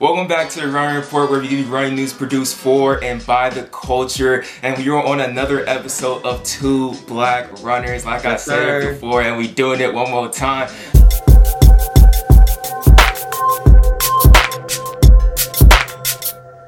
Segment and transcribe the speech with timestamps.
[0.00, 3.26] Welcome back to the Running Report, where we give you running news produced for and
[3.26, 4.44] by the culture.
[4.62, 8.92] And we are on another episode of Two Black Runners, like I said sir.
[8.92, 10.68] before, and we're doing it one more time.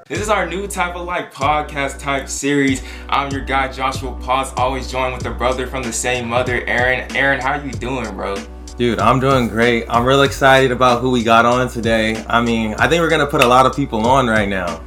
[0.09, 2.83] This is our new type of like podcast type series.
[3.09, 7.17] I'm your guy Joshua Paz, always joined with a brother from the same mother, Aaron.
[7.17, 8.35] Aaron, how you doing, bro?
[8.81, 9.85] Dude, I'm doing great.
[9.91, 12.25] I'm real excited about who we got on today.
[12.27, 14.81] I mean, I think we're gonna put a lot of people on right now.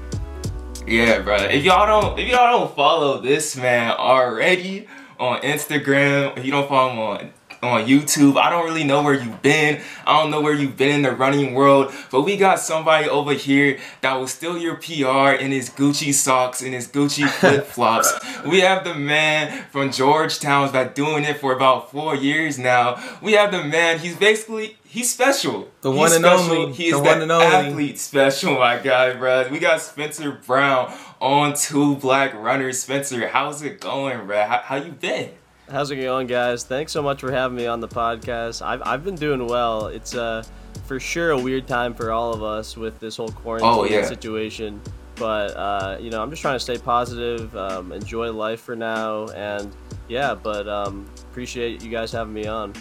[0.88, 1.36] Yeah, bro.
[1.36, 4.88] If y'all don't, if y'all don't follow this man already
[5.19, 7.33] on Instagram, if you don't follow him on
[7.64, 9.82] on YouTube, I don't really know where you've been.
[10.06, 13.34] I don't know where you've been in the running world, but we got somebody over
[13.34, 18.14] here that will steal your PR in his Gucci socks and his Gucci flip flops.
[18.46, 23.02] we have the man from Georgetown been doing it for about four years now.
[23.22, 24.00] We have the man.
[24.00, 25.70] He's basically he's special.
[25.82, 26.52] The He's one and special.
[26.58, 26.74] only.
[26.74, 27.46] He is The the one and only.
[27.46, 29.48] athlete special, my guy, bro.
[29.50, 32.80] We got Spencer Brown on two black runners.
[32.80, 34.44] Spencer, how's it going, bro?
[34.44, 35.31] How, how you been?
[35.69, 36.64] How's it going, guys?
[36.64, 38.61] Thanks so much for having me on the podcast.
[38.61, 39.88] I've, I've been doing well.
[39.88, 40.44] It's uh,
[40.86, 44.05] for sure a weird time for all of us with this whole quarantine Oh, yeah.
[44.05, 44.81] situation.
[45.16, 49.28] But, uh, you know, I'm just trying to stay positive, um, enjoy life for now.
[49.30, 49.73] And
[50.09, 52.73] yeah, but um, appreciate you guys having me on.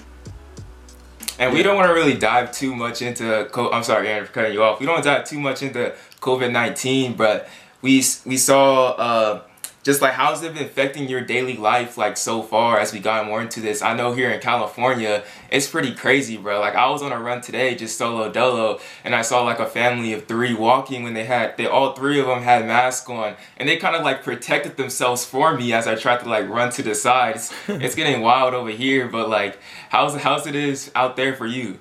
[1.39, 3.49] And we don't want to really dive too much into.
[3.53, 4.81] Co- I'm sorry, Aaron, for cutting you off.
[4.81, 7.49] We don't dive too much into COVID nineteen, but
[7.81, 7.97] we
[8.27, 9.43] we saw uh,
[9.83, 13.27] just like how's it been affecting your daily life like so far as we got
[13.27, 13.83] more into this.
[13.83, 16.61] I know here in California, it's pretty crazy, bro.
[16.61, 19.67] Like I was on a run today, just solo dolo, and I saw like a
[19.67, 23.35] family of three walking when they had they all three of them had masks on,
[23.57, 26.71] and they kind of like protected themselves for me as I tried to like run
[26.73, 27.53] to the sides.
[27.69, 29.59] it's getting wild over here, but like
[29.89, 31.79] how's how's it is out there for you?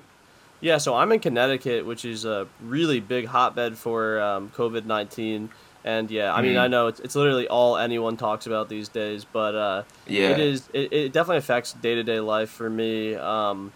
[0.60, 5.50] Yeah, so I'm in Connecticut, which is a really big hotbed for um, COVID 19.
[5.84, 6.60] And yeah, I mean, Mhm.
[6.60, 10.30] I know it's, it's literally all anyone talks about these days, but uh, Yeah.
[10.30, 13.74] it is it, it definitely affects day-to-day life for me um,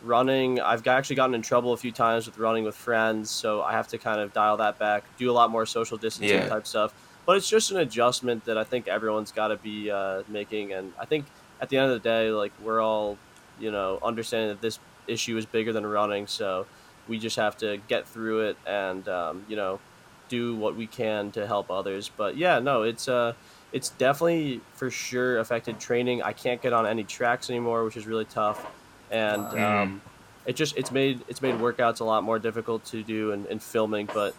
[0.00, 3.72] running i've actually gotten in trouble a few times with running with friends so i
[3.72, 6.44] have to kind of dial that back do a lot more social distancing Yeah.
[6.44, 6.92] type stuff
[7.24, 10.94] but it's just an adjustment that i think everyone's got to be uh, making and
[11.00, 11.30] i think
[11.60, 13.22] at the end of the day like we're all
[13.56, 16.68] you know understanding that this issue is bigger than running so
[17.06, 19.80] we just have to get through it and um, you know
[20.28, 23.32] do what we can to help others but yeah no it's uh
[23.72, 26.22] it's definitely for sure affected training.
[26.22, 28.64] I can't get on any tracks anymore, which is really tough,
[29.10, 29.58] and Mm.
[29.58, 30.02] um,
[30.46, 33.62] it just it's made it's made workouts a lot more difficult to do and, and
[33.62, 34.08] filming.
[34.12, 34.36] But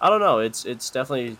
[0.00, 1.38] I don't know, it's it's definitely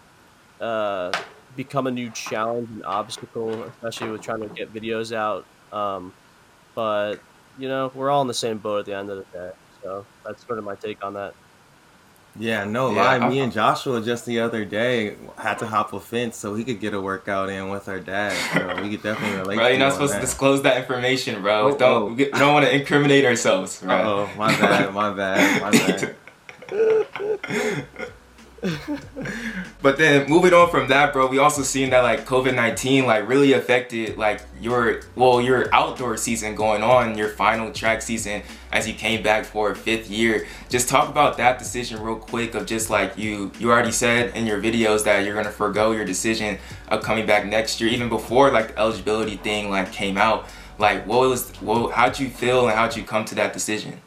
[0.61, 1.15] uh,
[1.55, 5.49] become a new challenge and obstacle, especially with trying to get videos out.
[5.72, 6.15] Um,
[6.75, 7.25] but
[7.56, 10.09] you know, we're all in the same boat at the end of the day, so
[10.25, 11.34] that's sort of my take on that.
[12.36, 13.18] Yeah, no Yeah, lie.
[13.18, 16.64] I- Me and Joshua just the other day had to hop a fence so he
[16.64, 18.32] could get a workout in with our dad.
[18.52, 19.56] So we could definitely relate.
[19.56, 21.68] Bro, you're not supposed to disclose that information, bro.
[21.72, 22.14] Oh, don't oh.
[22.14, 23.94] we don't want to incriminate ourselves, bro.
[23.94, 25.70] Oh, my bad, my bad, my
[26.70, 28.10] bad.
[29.82, 33.28] but then moving on from that, bro, we also seen that like COVID nineteen like
[33.28, 38.42] really affected like your well your outdoor season going on, your final track season
[38.72, 40.47] as you came back for a fifth year.
[40.70, 44.47] Just talk about that decision real quick of just like you you already said in
[44.47, 46.58] your videos that you're gonna forego your decision
[46.88, 50.46] of coming back next year, even before like the eligibility thing like came out.
[50.78, 54.00] Like what was what how'd you feel and how'd you come to that decision?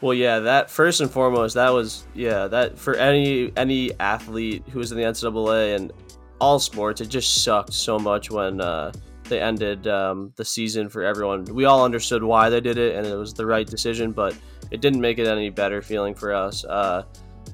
[0.00, 4.78] Well, yeah, that first and foremost, that was yeah, that for any any athlete who
[4.78, 5.92] was in the NCAA and
[6.40, 8.92] all sports, it just sucked so much when uh,
[9.24, 11.44] they ended um, the season for everyone.
[11.44, 14.36] We all understood why they did it, and it was the right decision, but
[14.70, 16.64] it didn't make it any better feeling for us.
[16.64, 17.04] Uh,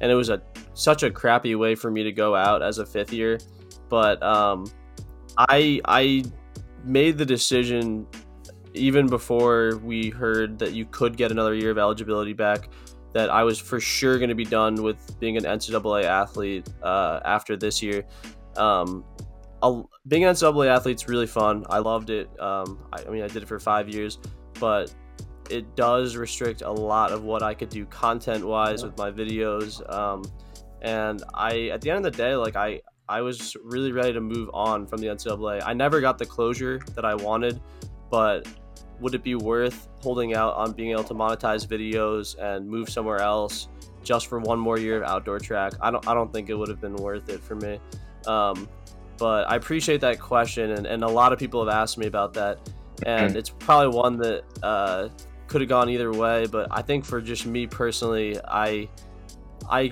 [0.00, 0.42] and it was a
[0.74, 3.38] such a crappy way for me to go out as a fifth year.
[3.88, 4.70] But um,
[5.36, 6.24] I I
[6.84, 8.06] made the decision
[8.74, 12.68] even before we heard that you could get another year of eligibility back,
[13.12, 17.20] that I was for sure going to be done with being an NCAA athlete uh,
[17.24, 18.04] after this year.
[18.56, 19.04] Um,
[20.08, 21.64] being an NCAA athlete's really fun.
[21.68, 22.28] I loved it.
[22.40, 24.18] Um, I, I mean, I did it for five years,
[24.58, 24.94] but
[25.50, 29.82] it does restrict a lot of what I could do content wise with my videos.
[29.92, 30.22] Um,
[30.82, 34.20] and I, at the end of the day, like I, I was really ready to
[34.20, 35.62] move on from the NCAA.
[35.66, 37.60] I never got the closure that I wanted,
[38.08, 38.46] but
[39.00, 43.20] would it be worth holding out on being able to monetize videos and move somewhere
[43.20, 43.68] else
[44.02, 45.72] just for one more year of outdoor track?
[45.80, 47.80] I don't I don't think it would have been worth it for me.
[48.26, 48.68] Um,
[49.20, 52.32] but I appreciate that question, and, and a lot of people have asked me about
[52.34, 52.58] that,
[53.04, 55.08] and it's probably one that uh,
[55.46, 56.46] could have gone either way.
[56.46, 58.88] But I think for just me personally, I
[59.70, 59.90] I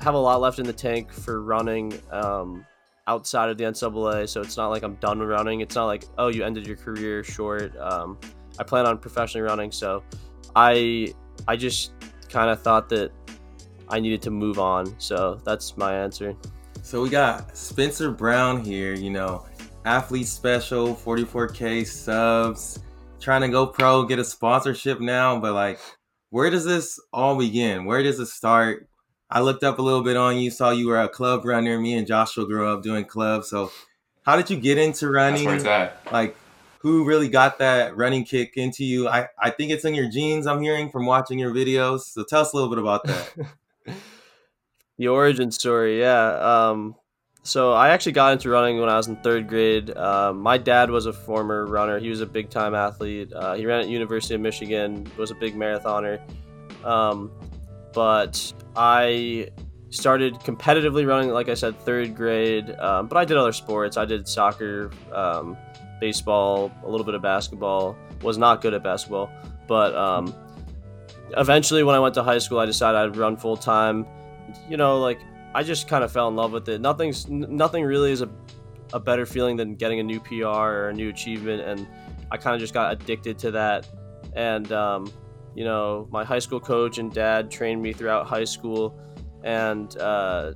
[0.00, 2.66] have a lot left in the tank for running um,
[3.06, 4.28] outside of the NCAA.
[4.28, 5.60] So it's not like I'm done running.
[5.60, 7.76] It's not like oh you ended your career short.
[7.76, 8.18] Um,
[8.58, 10.02] I plan on professionally running, so
[10.54, 11.14] I
[11.46, 11.92] I just
[12.28, 13.12] kind of thought that
[13.88, 14.98] I needed to move on.
[14.98, 16.34] So that's my answer.
[16.82, 18.94] So we got Spencer Brown here.
[18.94, 19.46] You know,
[19.84, 22.80] athlete special, 44k subs,
[23.20, 25.38] trying to go pro, get a sponsorship now.
[25.38, 25.78] But like,
[26.30, 27.84] where does this all begin?
[27.84, 28.88] Where does it start?
[29.30, 31.78] I looked up a little bit on you, saw you were a club runner.
[31.80, 33.48] Me and Joshua grew up doing clubs.
[33.48, 33.72] So,
[34.22, 35.44] how did you get into running?
[35.44, 36.12] That's where it's at.
[36.12, 36.36] Like,
[36.86, 39.08] who really got that running kick into you?
[39.08, 42.02] I, I think it's in your genes, I'm hearing from watching your videos.
[42.02, 43.34] So, tell us a little bit about that.
[44.98, 46.68] the origin story, yeah.
[46.68, 46.94] Um,
[47.42, 49.90] so, I actually got into running when I was in third grade.
[49.96, 53.32] Uh, my dad was a former runner, he was a big time athlete.
[53.32, 56.20] Uh, he ran at University of Michigan, was a big marathoner.
[56.84, 57.32] Um,
[57.92, 59.48] but I
[59.90, 62.70] started competitively running, like I said, third grade.
[62.78, 63.96] Um, but I did other sports.
[63.96, 65.56] I did soccer, um,
[66.00, 67.96] baseball, a little bit of basketball.
[68.22, 69.30] Was not good at basketball,
[69.66, 70.34] but um,
[71.36, 74.06] eventually, when I went to high school, I decided I'd run full time.
[74.68, 75.20] You know, like
[75.54, 76.80] I just kind of fell in love with it.
[76.80, 78.30] Nothing's nothing really is a
[78.92, 81.86] a better feeling than getting a new PR or a new achievement, and
[82.30, 83.86] I kind of just got addicted to that.
[84.34, 85.12] And um,
[85.54, 88.98] you know, my high school coach and dad trained me throughout high school,
[89.42, 90.52] and uh,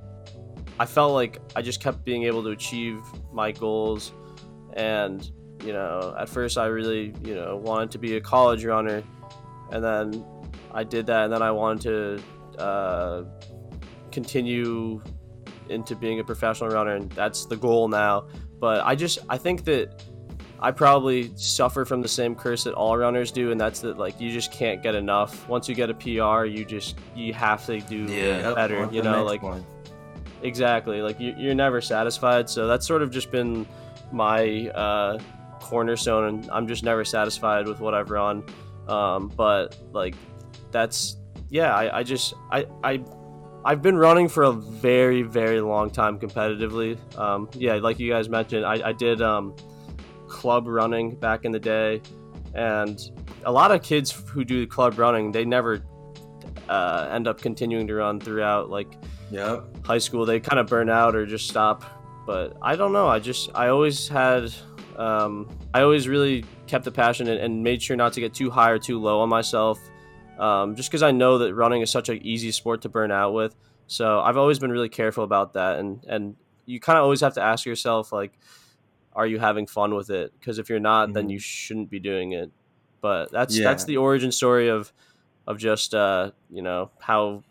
[0.79, 3.01] I felt like I just kept being able to achieve
[3.31, 4.13] my goals.
[4.73, 5.29] And
[5.63, 9.03] you know, at first I really, you know, wanted to be a college runner,
[9.71, 10.25] and then
[10.73, 12.23] I did that, and then I wanted
[12.57, 13.23] to uh,
[14.11, 15.01] continue
[15.69, 18.27] into being a professional runner, and that's the goal now.
[18.59, 20.03] But I just, I think that
[20.59, 24.19] I probably suffer from the same curse that all runners do, and that's that like
[24.19, 25.47] you just can't get enough.
[25.47, 28.53] Once you get a PR, you just you have to do Yeah.
[28.53, 28.87] better.
[28.91, 29.65] You know, like one.
[30.41, 32.49] exactly, like you, you're never satisfied.
[32.49, 33.65] So that's sort of just been
[34.13, 35.19] my uh,
[35.59, 38.43] cornerstone, and I'm just never satisfied with what I've run.
[38.87, 40.15] Um, but like
[40.71, 41.17] that's
[41.49, 43.03] yeah, I, I just I I.
[43.63, 46.97] I've been running for a very, very long time competitively.
[47.15, 49.55] Um, yeah, like you guys mentioned, I, I did um,
[50.27, 52.01] club running back in the day,
[52.55, 52.99] and
[53.45, 55.83] a lot of kids who do club running, they never
[56.69, 58.87] uh, end up continuing to run throughout like
[59.29, 59.85] Yep.
[59.85, 60.25] high school.
[60.25, 61.85] They kind of burn out or just stop.
[62.31, 63.07] But I don't know.
[63.09, 64.53] I just I always had
[64.95, 68.49] um, I always really kept the passion and, and made sure not to get too
[68.49, 69.77] high or too low on myself.
[70.39, 73.33] Um, just because I know that running is such an easy sport to burn out
[73.33, 73.53] with.
[73.87, 76.35] So I've always been really careful about that, and and
[76.65, 78.31] you kind of always have to ask yourself like,
[79.13, 80.31] are you having fun with it?
[80.39, 81.31] Because if you're not, then Mhm.
[81.33, 82.49] you shouldn't be doing it.
[83.01, 83.65] But that's Yeah.
[83.65, 84.93] that's the origin story of
[85.47, 87.43] of just uh, you know how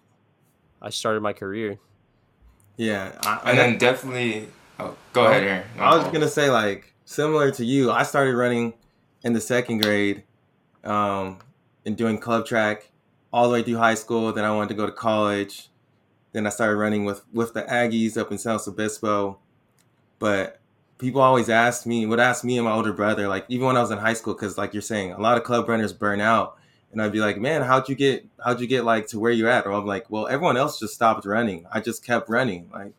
[0.80, 1.78] I started my career.
[2.78, 3.12] Yeah.
[3.22, 4.48] I, And then definitely,
[4.80, 5.64] oh, go ahead.
[5.78, 7.90] I was gonna say like similar to you.
[7.90, 8.74] I started running
[9.24, 10.24] in the second grade,
[10.84, 11.38] um,
[11.84, 12.90] and doing club track
[13.32, 14.32] all the way through high school.
[14.32, 15.68] Then I wanted to go to college.
[16.32, 19.38] Then I started running with with the Aggies up in San Obispo.
[20.18, 20.60] But
[20.98, 23.80] people always ask me, would ask me and my older brother, like even when I
[23.80, 26.56] was in high school, because like you're saying, a lot of club runners burn out.
[26.92, 29.48] And I'd be like, man, how'd you get how'd you get like to where you're
[29.48, 29.66] at?
[29.66, 31.66] Or I'm like, well, everyone else just stopped running.
[31.72, 32.68] I just kept running.
[32.72, 32.92] Like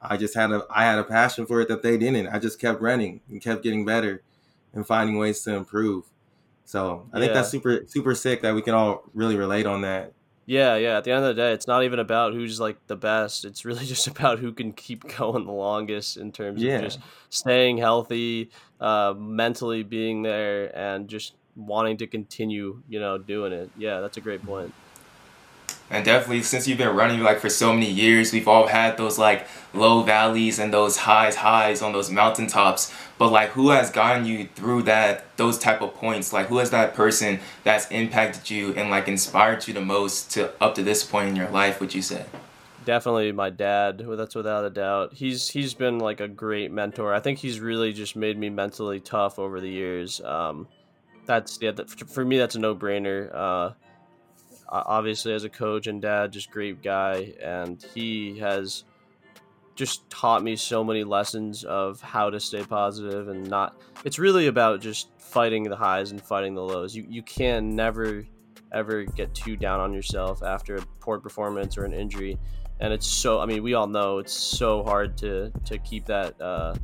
[0.00, 2.28] I just had a I had a passion for it that they didn't.
[2.28, 4.22] I just kept running and kept getting better
[4.72, 6.04] and finding ways to improve.
[6.64, 10.12] So I think that's super super sick that we can all really relate on that.
[10.48, 10.96] Yeah, yeah.
[10.98, 13.44] At the end of the day, it's not even about who's like the best.
[13.44, 16.76] It's really just about who can keep going the longest in terms Yeah.
[16.76, 17.00] of just
[17.30, 18.50] staying healthy,
[18.80, 23.70] uh, mentally being there, and just wanting to continue, you know, doing it.
[23.76, 24.72] Yeah, that's a great point.
[25.88, 29.18] And definitely, since you've been running like for so many years, we've all had those
[29.18, 32.92] like low valleys and those highs, highs on those mountaintops.
[33.18, 36.32] But like, who has gotten you through that, those type of points?
[36.32, 40.52] Like, who is that person that's impacted you and like inspired you the most to
[40.60, 41.80] up to this point in your life?
[41.80, 42.26] Would you say?
[42.84, 44.04] Definitely my dad.
[44.06, 45.14] That's without a doubt.
[45.14, 47.14] He's he's been like a great mentor.
[47.14, 50.20] I think he's really just made me mentally tough over the years.
[50.20, 50.66] Um,
[51.26, 51.72] that's yeah.
[52.06, 53.34] For me, that's a no brainer.
[53.34, 53.70] Uh,
[54.68, 58.84] obviously, as a coach and dad, just great guy, and he has
[59.74, 63.76] just taught me so many lessons of how to stay positive and not.
[64.04, 66.94] It's really about just fighting the highs and fighting the lows.
[66.94, 68.24] You you can never
[68.72, 72.38] ever get too down on yourself after a poor performance or an injury
[72.80, 76.38] and it's so i mean we all know it's so hard to to keep that
[76.40, 76.74] uh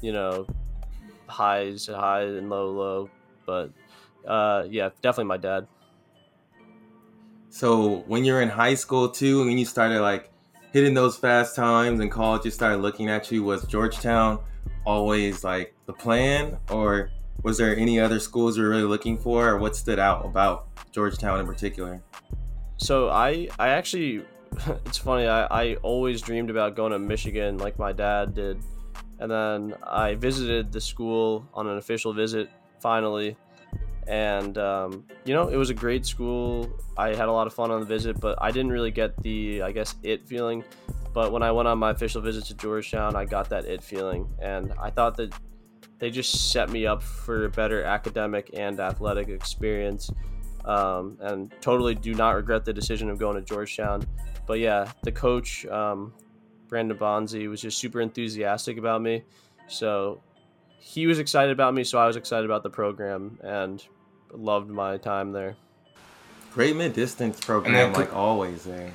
[0.00, 0.46] you know
[1.26, 3.10] highs high and low low
[3.46, 3.70] but
[4.26, 5.66] uh yeah definitely my dad
[7.50, 10.30] So when you're in high school too, and when you started like
[10.72, 14.40] hitting those fast times and colleges started looking at you, was Georgetown
[14.84, 17.10] always like the plan, or
[17.42, 20.66] was there any other schools you were really looking for, or what stood out about
[20.92, 22.02] Georgetown in particular?
[22.76, 24.24] So I I actually
[24.86, 28.60] it's funny I, I always dreamed about going to Michigan like my dad did,
[29.18, 32.50] and then I visited the school on an official visit
[32.80, 33.36] finally,
[34.08, 36.68] and um, you know it was a great school.
[36.96, 39.62] I had a lot of fun on the visit, but I didn't really get the
[39.62, 40.64] I guess it feeling.
[41.12, 44.28] But when I went on my official visit to Georgetown, I got that it feeling,
[44.40, 45.32] and I thought that
[45.98, 50.10] they just set me up for a better academic and athletic experience.
[50.64, 54.06] Um, and totally do not regret the decision of going to Georgetown.
[54.46, 56.12] But yeah, the coach, um,
[56.68, 59.22] Brandon Bonsey, was just super enthusiastic about me.
[59.66, 60.20] So
[60.78, 63.84] he was excited about me, so I was excited about the program and
[64.32, 65.56] loved my time there.
[66.52, 68.92] Great mid distance program, like always there.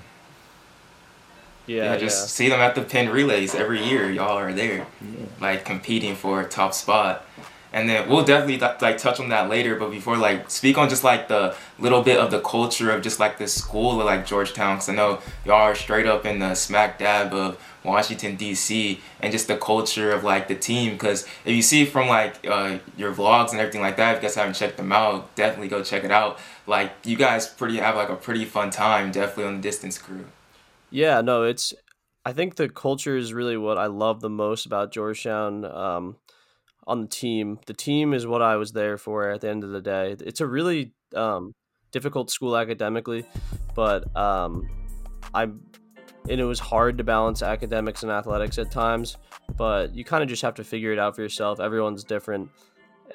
[1.65, 2.27] Yeah, yeah just yeah.
[2.27, 4.11] see them at the Penn relays every year.
[4.11, 5.25] Y'all are there, yeah.
[5.39, 7.25] like competing for a top spot.
[7.71, 9.75] And then we'll definitely like touch on that later.
[9.75, 13.19] But before, like, speak on just like the little bit of the culture of just
[13.19, 14.77] like the school of like Georgetown.
[14.77, 18.99] Cause I know y'all are straight up in the smack dab of Washington D.C.
[19.21, 20.97] and just the culture of like the team.
[20.97, 24.27] Cause if you see from like uh, your vlogs and everything like that, if you
[24.27, 26.39] guys haven't checked them out, definitely go check it out.
[26.67, 30.25] Like you guys pretty have like a pretty fun time, definitely on the distance crew.
[30.89, 31.73] Yeah, no, it's.
[32.25, 35.65] I think the culture is really what I love the most about Georgetown.
[35.65, 36.15] Um,
[36.85, 39.29] on the team, the team is what I was there for.
[39.29, 41.53] At the end of the day, it's a really um,
[41.91, 43.25] difficult school academically,
[43.75, 44.69] but um,
[45.33, 45.47] I
[46.29, 49.17] and it was hard to balance academics and athletics at times.
[49.57, 51.59] But you kind of just have to figure it out for yourself.
[51.59, 52.49] Everyone's different.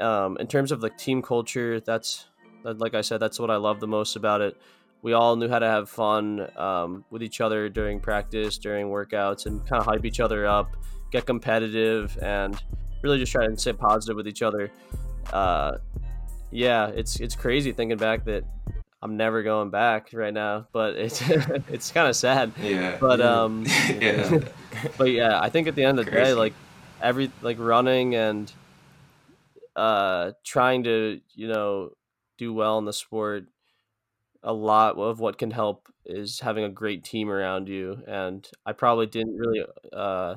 [0.00, 2.26] Um, in terms of the team culture, that's
[2.64, 4.56] like I said, that's what I love the most about it
[5.02, 9.46] we all knew how to have fun um, with each other during practice, during workouts,
[9.46, 10.76] and kind of hype each other up,
[11.12, 12.60] get competitive, and
[13.02, 14.70] really just try and stay positive with each other.
[15.32, 15.78] Uh,
[16.50, 18.44] yeah, it's it's crazy thinking back that
[19.00, 21.20] I'm never going back right now, but it's
[21.68, 22.52] it's kind of sad.
[22.60, 22.98] Yeah.
[23.00, 23.64] But um,
[24.00, 24.40] yeah.
[24.96, 26.54] but yeah, I think at the end of the day, like
[27.00, 28.52] every like running and
[29.76, 31.90] uh trying to you know
[32.36, 33.44] do well in the sport
[34.42, 38.72] a lot of what can help is having a great team around you and i
[38.72, 40.34] probably didn't really uh,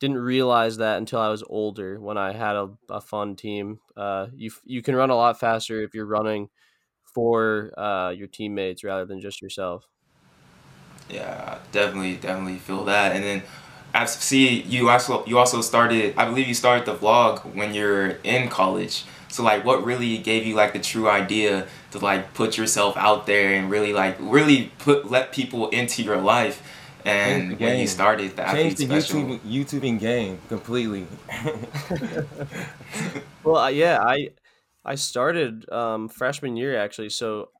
[0.00, 4.26] didn't realize that until i was older when i had a, a fun team uh,
[4.34, 6.48] you you can run a lot faster if you're running
[7.20, 9.86] for uh, your teammates rather than just yourself
[11.10, 13.42] yeah definitely definitely feel that and then
[13.92, 18.12] I see you also you also started I believe you started the vlog when you're
[18.24, 22.56] in college so like what really gave you like the true idea to like put
[22.56, 26.62] yourself out there and really like really put let people into your life
[27.04, 29.20] and when you started the change the special.
[29.20, 31.06] YouTube YouTubing game completely.
[33.44, 34.30] well, yeah, I
[34.84, 37.50] I started um, freshman year actually, so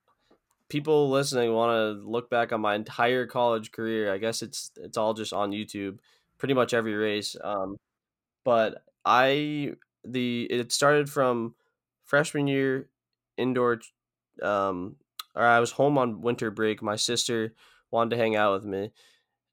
[0.69, 4.13] people listening want to look back on my entire college career.
[4.13, 5.99] I guess it's it's all just on YouTube,
[6.39, 7.37] pretty much every race.
[7.43, 7.77] Um,
[8.45, 9.75] but I
[10.05, 11.55] the it started from
[12.05, 12.89] freshman year
[13.37, 13.81] indoor
[14.43, 14.97] um
[15.35, 16.83] or I was home on winter break.
[16.83, 17.55] My sister
[17.91, 18.93] wanted to hang out with me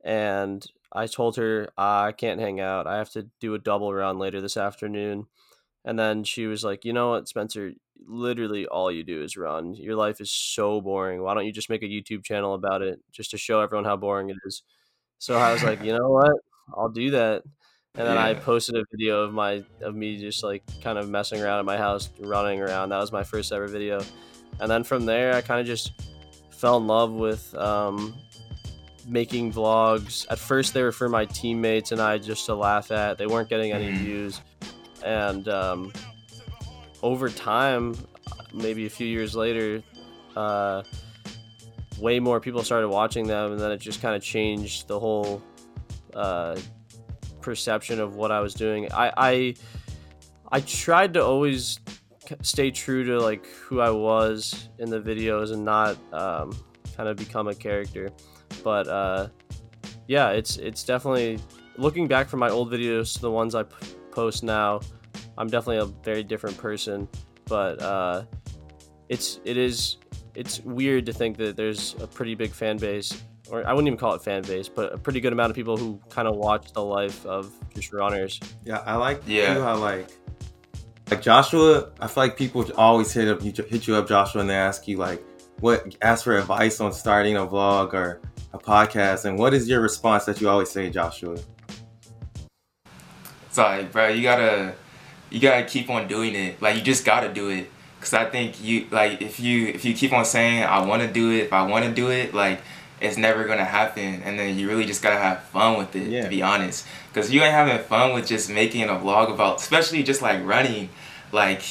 [0.04, 2.88] and I told her I can't hang out.
[2.88, 5.28] I have to do a double run later this afternoon.
[5.88, 7.72] And then she was like, "You know what, Spencer?
[8.06, 9.74] Literally all you do is run.
[9.74, 11.24] Your life is so boring.
[11.24, 13.98] Why don't you just make a YouTube channel about it just to show everyone how
[13.98, 14.64] boring it is?"
[15.18, 16.34] So I was like, "You know what?
[16.76, 17.44] I'll do that."
[17.98, 18.26] and then yeah.
[18.26, 21.66] I posted a video of my of me just like kind of messing around at
[21.66, 22.90] my house, running around.
[22.90, 24.04] That was my first ever video,
[24.60, 25.94] and then from there I kind of just
[26.52, 28.16] fell in love with um,
[29.08, 30.28] making vlogs.
[30.30, 33.18] At first they were for my teammates and I just to laugh at.
[33.18, 34.04] They weren't getting any mm-hmm.
[34.04, 34.42] views,
[35.04, 35.92] and um,
[37.04, 37.96] over time,
[38.54, 39.84] maybe a few years later.
[40.36, 40.84] Uh,
[42.00, 45.42] way more people started watching them and then it just kind of changed the whole
[46.14, 46.56] uh,
[47.42, 48.92] perception of what I was doing.
[48.92, 49.56] I I,
[50.52, 51.80] I tried to always
[52.42, 56.58] stay true to like who I was in the videos and not um,
[56.96, 58.10] kind of become a character.
[58.64, 59.30] But uh,
[60.08, 61.40] yeah, it's it's definitely
[61.78, 63.64] looking back from my old videos to the ones I
[64.18, 64.82] post now.
[65.38, 67.08] I'm definitely a very different person,
[67.46, 68.24] but uh,
[69.10, 69.98] it's it is
[70.34, 73.98] it's weird to think that there's a pretty big fan base or I wouldn't even
[73.98, 76.74] call it fan base, but a pretty good amount of people who kind of watch
[76.74, 78.40] the life of just runners.
[78.66, 79.54] Yeah, I like yeah.
[79.54, 80.08] too how like
[81.10, 81.92] like Joshua.
[82.00, 84.98] I feel like people always hit up hit you up Joshua and they ask you
[84.98, 85.24] like,
[85.60, 88.22] what ask for advice on starting a vlog or
[88.54, 91.38] a podcast, and what is your response that you always say, Joshua?
[93.58, 94.76] It's like, bro, you gotta
[95.32, 96.62] you gotta keep on doing it.
[96.62, 97.72] Like you just gotta do it.
[98.00, 101.12] Cause I think you like if you if you keep on saying I want to
[101.12, 102.62] do it, if I want to do it, like
[103.02, 104.22] it's never gonna happen.
[104.24, 106.08] And then you really just gotta have fun with it.
[106.08, 106.22] Yeah.
[106.22, 106.86] To be honest,
[107.16, 110.90] cause you ain't having fun with just making a vlog about, especially just like running,
[111.32, 111.64] like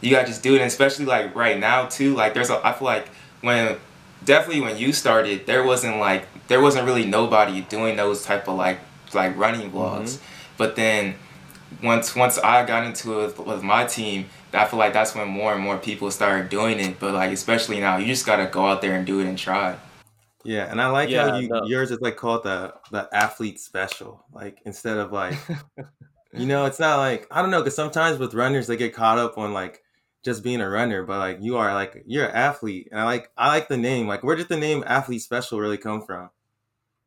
[0.00, 0.62] you gotta just do it.
[0.62, 2.14] And especially like right now too.
[2.14, 3.08] Like there's a I feel like
[3.42, 3.76] when
[4.24, 8.56] definitely when you started, there wasn't like there wasn't really nobody doing those type of
[8.56, 8.78] like
[9.12, 10.14] like running vlogs.
[10.14, 10.30] Mm-hmm.
[10.56, 11.16] But then
[11.82, 15.52] once once I got into it with my team, I feel like that's when more
[15.54, 16.98] and more people started doing it.
[17.00, 19.76] But like especially now, you just gotta go out there and do it and try.
[20.44, 21.60] Yeah, and I like Yeah, how you no.
[21.62, 24.24] yours is like called the the athlete special.
[24.32, 25.42] Like instead of like
[26.34, 29.18] you know, it's not like I don't know because sometimes with runners they get caught
[29.18, 29.82] up on like
[30.24, 33.30] just being a runner, but like you are like you're an athlete, and I like
[33.38, 34.08] I like the name.
[34.08, 36.30] Like where did the name athlete special really come from?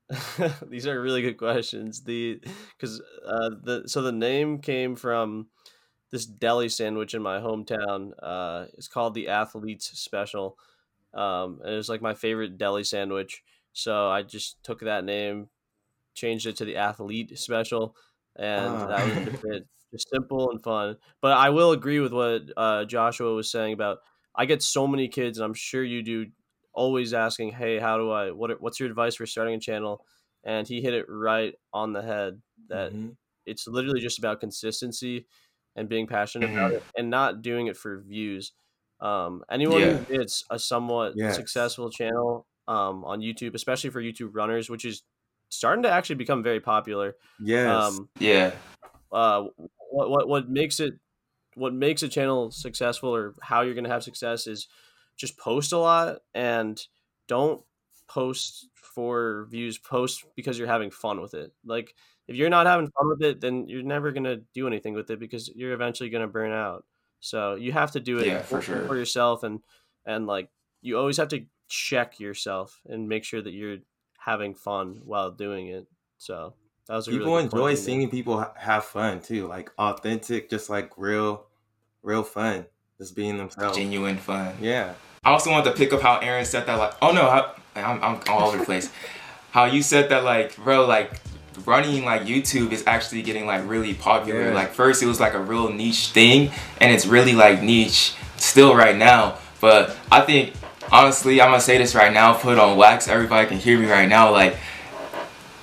[0.69, 2.01] These are really good questions.
[2.03, 2.39] The
[2.77, 5.47] because uh, the so the name came from
[6.11, 8.11] this deli sandwich in my hometown.
[8.21, 10.57] Uh, it's called the Athletes Special,
[11.13, 13.43] um, and it was like my favorite deli sandwich.
[13.73, 15.49] So I just took that name,
[16.15, 17.95] changed it to the Athlete Special,
[18.35, 18.87] and Ah.
[18.87, 19.63] that was just.
[19.93, 20.97] Just simple and fun.
[21.21, 23.99] But I will agree with what uh, Joshua was saying about.
[24.35, 26.25] I get so many kids, and I'm sure you do,
[26.77, 28.31] always asking, "Hey, how do I?
[28.31, 28.61] What?
[28.61, 30.05] What's your advice for starting a channel?"
[30.45, 32.41] And he hit it right on the head.
[32.69, 33.17] That Mhm.
[33.45, 35.27] it's literally just about consistency
[35.75, 38.53] and being passionate about it, and not doing it for views.
[38.99, 39.93] Um, anyone Yeah.
[40.09, 41.27] who gets a somewhat Yes.
[41.27, 45.03] successful channel um, on YouTube, especially for YouTube runners, which is
[45.49, 47.15] starting to actually become very popular.
[47.39, 48.01] Yes.
[48.01, 48.59] Um, Yeah.
[49.11, 49.45] uh,
[49.91, 50.93] what what what makes it
[51.55, 54.67] what makes a channel successful or how you're going to have success is
[55.17, 56.81] just post a lot and
[57.27, 57.63] don't
[58.07, 61.53] post for views post because you're having fun with it.
[61.65, 61.93] Like
[62.27, 65.09] if you're not having fun with it then you're never going to do anything with
[65.09, 66.85] it because you're eventually going to burn out.
[67.19, 68.87] So you have to do it Yeah, for sure.
[68.87, 69.61] for yourself and
[70.05, 70.49] and like
[70.81, 73.79] you always have to check yourself and make sure that you're
[74.17, 75.87] having fun while doing it.
[76.17, 76.53] So
[76.87, 80.91] that was a people really enjoy seeing people have fun too, like authentic, just like
[80.97, 81.47] real,
[82.03, 82.65] real fun,
[82.97, 83.77] just being themselves.
[83.77, 84.55] Genuine fun.
[84.61, 84.93] Yeah.
[85.23, 88.01] I also wanted to pick up how Aaron said that like oh no I, I'm,
[88.03, 88.89] I'm all over the place
[89.51, 91.19] how you said that like bro like
[91.65, 94.53] running like YouTube is actually getting like really popular Yeah.
[94.53, 98.73] like first it was like a real niche thing and it's really like niche still
[98.75, 100.53] right now but I think
[100.91, 104.07] honestly I'm gonna say this right now put on wax everybody can hear me right
[104.07, 104.55] now like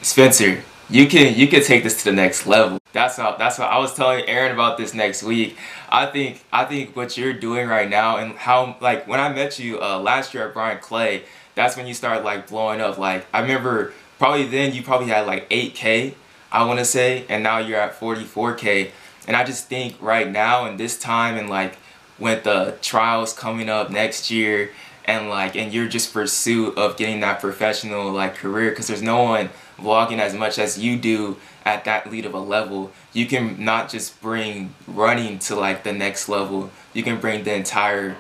[0.03, 2.79] Spencer, you can you can take this to the next level.
[2.95, 5.59] That's how that's how I was telling Aaron about this next week.
[5.91, 9.59] I think I think what you're doing right now and how like when I met
[9.59, 11.25] you uh, last year at Bryan Clay,
[11.57, 12.97] that's when you started like blowing up.
[12.97, 16.15] Like I remember probably then you probably had like 8k,
[16.53, 18.93] I want to say, and now you're at 44k.
[19.27, 21.77] And I just think right now and this time and like
[22.21, 24.71] with the trials coming up next year
[25.05, 29.25] and like and you're just pursuit of getting that professional like career because there's no
[29.25, 33.63] one vlogging as much as you do at that lead of a level you can
[33.65, 38.17] not just bring running to like the next level you can bring the entire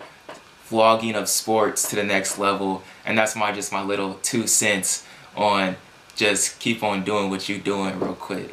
[0.68, 5.06] vlogging of sports to the next level and that's my just my little two cents
[5.36, 5.76] on
[6.16, 8.50] just keep on doing what you're doing real quick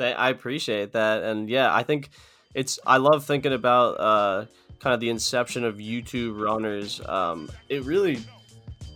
[0.00, 2.10] I appreciate that, and yeah, I think
[2.54, 2.78] it's.
[2.86, 4.46] I love thinking about uh,
[4.80, 7.00] kind of the inception of YouTube runners.
[7.06, 8.18] Um, it really,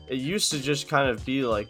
[0.09, 1.68] it used to just kind of be like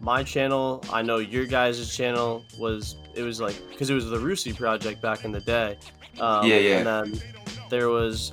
[0.00, 0.82] my channel.
[0.92, 2.96] I know your guys' channel was.
[3.14, 5.78] It was like because it was the Rusi project back in the day.
[6.20, 6.78] Um, Yeah, yeah.
[6.78, 7.22] And then
[7.70, 8.32] there was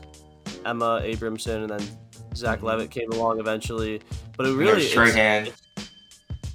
[0.65, 1.87] Emma Abrahamson, and then
[2.35, 4.01] Zach Levitt came along eventually.
[4.37, 5.53] But it really, straight hand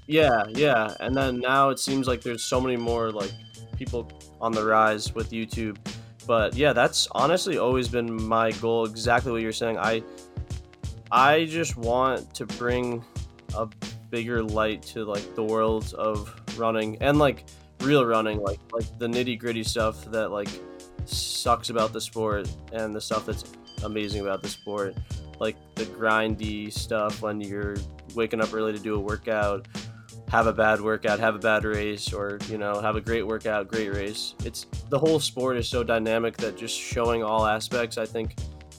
[0.07, 0.95] yeah, yeah.
[1.01, 3.33] And then now it seems like there's so many more like
[3.77, 5.79] people on the rise with YouTube.
[6.27, 8.85] But yeah, that's honestly always been my goal.
[8.85, 9.79] Exactly what you're saying.
[9.79, 10.03] I
[11.11, 13.05] I just want to bring
[13.57, 13.69] a
[14.11, 17.45] bigger light to like the world of running and like
[17.81, 20.49] real running, like like the nitty gritty stuff that like
[21.05, 23.45] sucks about the sport and the stuff that's
[23.85, 24.95] amazing about the sport.
[25.39, 27.77] Like the grindy stuff when you're
[28.15, 29.69] waking up early to do a workout,
[30.31, 33.69] have a bad workout, have a bad race, or you know, have a great workout,
[33.69, 34.35] great race.
[34.45, 38.37] It's the whole sport is so dynamic that just showing all aspects, I think,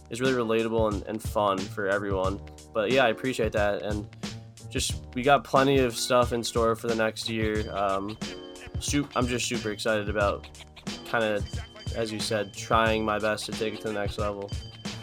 [0.10, 2.42] is really relatable and, and fun for everyone.
[2.74, 4.08] But yeah, I appreciate that, and
[4.70, 7.70] just we got plenty of stuff in store for the next year.
[7.76, 8.18] Um,
[8.80, 10.48] su- I'm just super excited about
[11.10, 11.46] kind of,
[11.96, 14.50] as you said, trying my best to take it to the next level.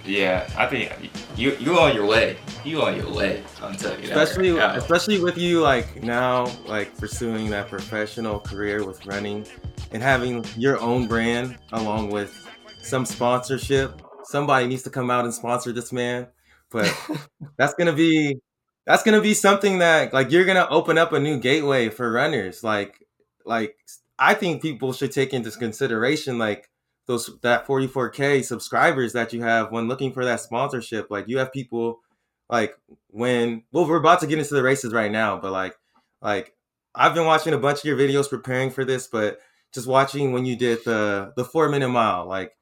[0.04, 0.92] Yeah, I think
[1.36, 2.36] you you on your way.
[2.62, 3.42] You on your way.
[3.62, 4.58] I'm telling you especially that.
[4.58, 9.46] right especially with you like now like pursuing that professional career with running
[9.92, 12.34] and having your own brand along with
[12.82, 14.02] some sponsorship.
[14.24, 16.26] Somebody needs to come out and sponsor this man.
[16.70, 16.94] But
[17.56, 18.36] that's gonna be
[18.86, 22.62] that's gonna be something that like you're gonna open up a new gateway for runners.
[22.62, 23.04] Like
[23.44, 23.76] like
[24.18, 26.68] I think people should take into consideration like
[27.06, 31.10] those that 44k subscribers that you have when looking for that sponsorship.
[31.10, 32.00] Like you have people
[32.50, 32.76] like
[33.08, 35.76] when well we're about to get into the races right now, but like
[36.22, 36.54] like
[36.94, 39.38] I've been watching a bunch of your videos preparing for this, but
[39.72, 42.52] just watching when you did the the four minute mile, like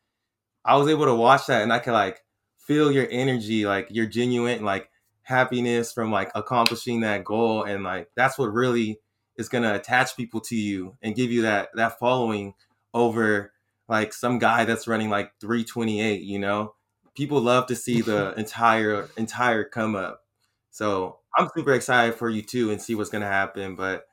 [0.65, 2.21] I was able to watch that and I could like
[2.59, 4.89] feel your energy, like your genuine like
[5.33, 9.01] happiness from like accomplishing that goal and like that's what really
[9.37, 12.55] is gonna attach people to you and give you that that following
[12.95, 13.53] over
[13.89, 16.75] like some guy that's running like 328 you know?
[17.15, 20.23] People love to see the entire entire come up.
[20.71, 24.05] So i'm super excited for you too and see what's gonna happen but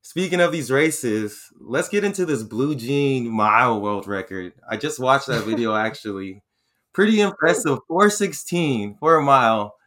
[0.00, 4.54] speaking of these races let's get into this blue jean mile world record.
[4.68, 6.42] I just watched that video actually.
[6.94, 9.77] Pretty impressive 416 for a mile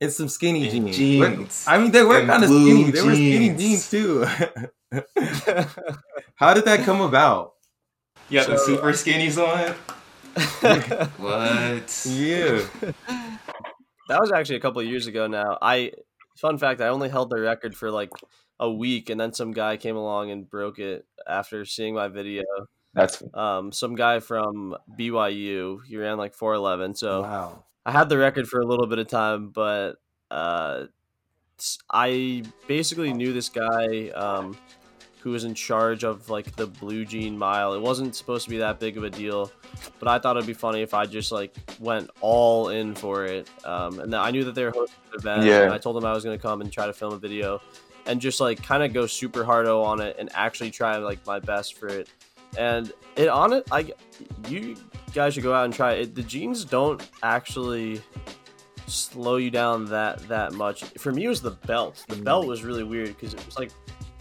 [0.00, 0.96] and some skinny In jeans.
[0.96, 1.64] Jeans.
[1.66, 2.90] I mean, they were kind of blue skinny.
[2.90, 3.60] They were skinny jeans.
[3.60, 4.24] jeans too.
[6.36, 7.54] How did that come about?
[8.28, 9.74] You got the super skinnies on.
[11.18, 12.06] What?
[12.06, 12.60] Yeah.
[14.08, 15.58] that was actually a couple of years ago now.
[15.60, 15.92] I
[16.36, 18.10] fun fact, I only held the record for like
[18.58, 22.44] a week, and then some guy came along and broke it after seeing my video.
[22.94, 26.94] That's Um, some guy from BYU, he ran like 411.
[26.94, 27.64] So Wow.
[27.86, 29.94] I had the record for a little bit of time, but
[30.30, 30.84] uh,
[31.90, 34.56] I basically knew this guy um,
[35.22, 37.74] who was in charge of like the Blue Jean Mile.
[37.74, 39.50] It wasn't supposed to be that big of a deal,
[39.98, 43.48] but I thought it'd be funny if I just like went all in for it.
[43.64, 45.62] Um, and I knew that they were hosting an event, Yeah.
[45.62, 47.60] and I told them I was going to come and try to film a video,
[48.06, 51.38] and just like kind of go super hardo on it and actually try like my
[51.38, 52.08] best for it.
[52.58, 53.92] And it on it, I
[54.48, 54.76] you
[55.14, 56.14] guys should go out and try it.
[56.14, 58.02] The jeans don't actually
[58.86, 60.84] slow you down that that much.
[60.98, 62.04] For me, it was the belt.
[62.08, 63.70] The belt was really weird because it was like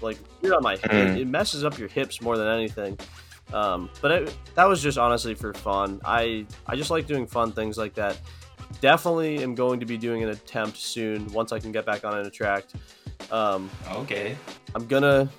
[0.01, 0.91] like weird on my hip.
[0.91, 1.17] Mm.
[1.17, 2.97] It messes up your hips more than anything.
[3.53, 5.99] Um, but it, that was just honestly for fun.
[6.05, 8.19] I I just like doing fun things like that.
[8.81, 12.17] Definitely am going to be doing an attempt soon once I can get back on
[12.17, 12.75] an attract.
[13.31, 14.37] Um, okay.
[14.75, 15.29] I'm gonna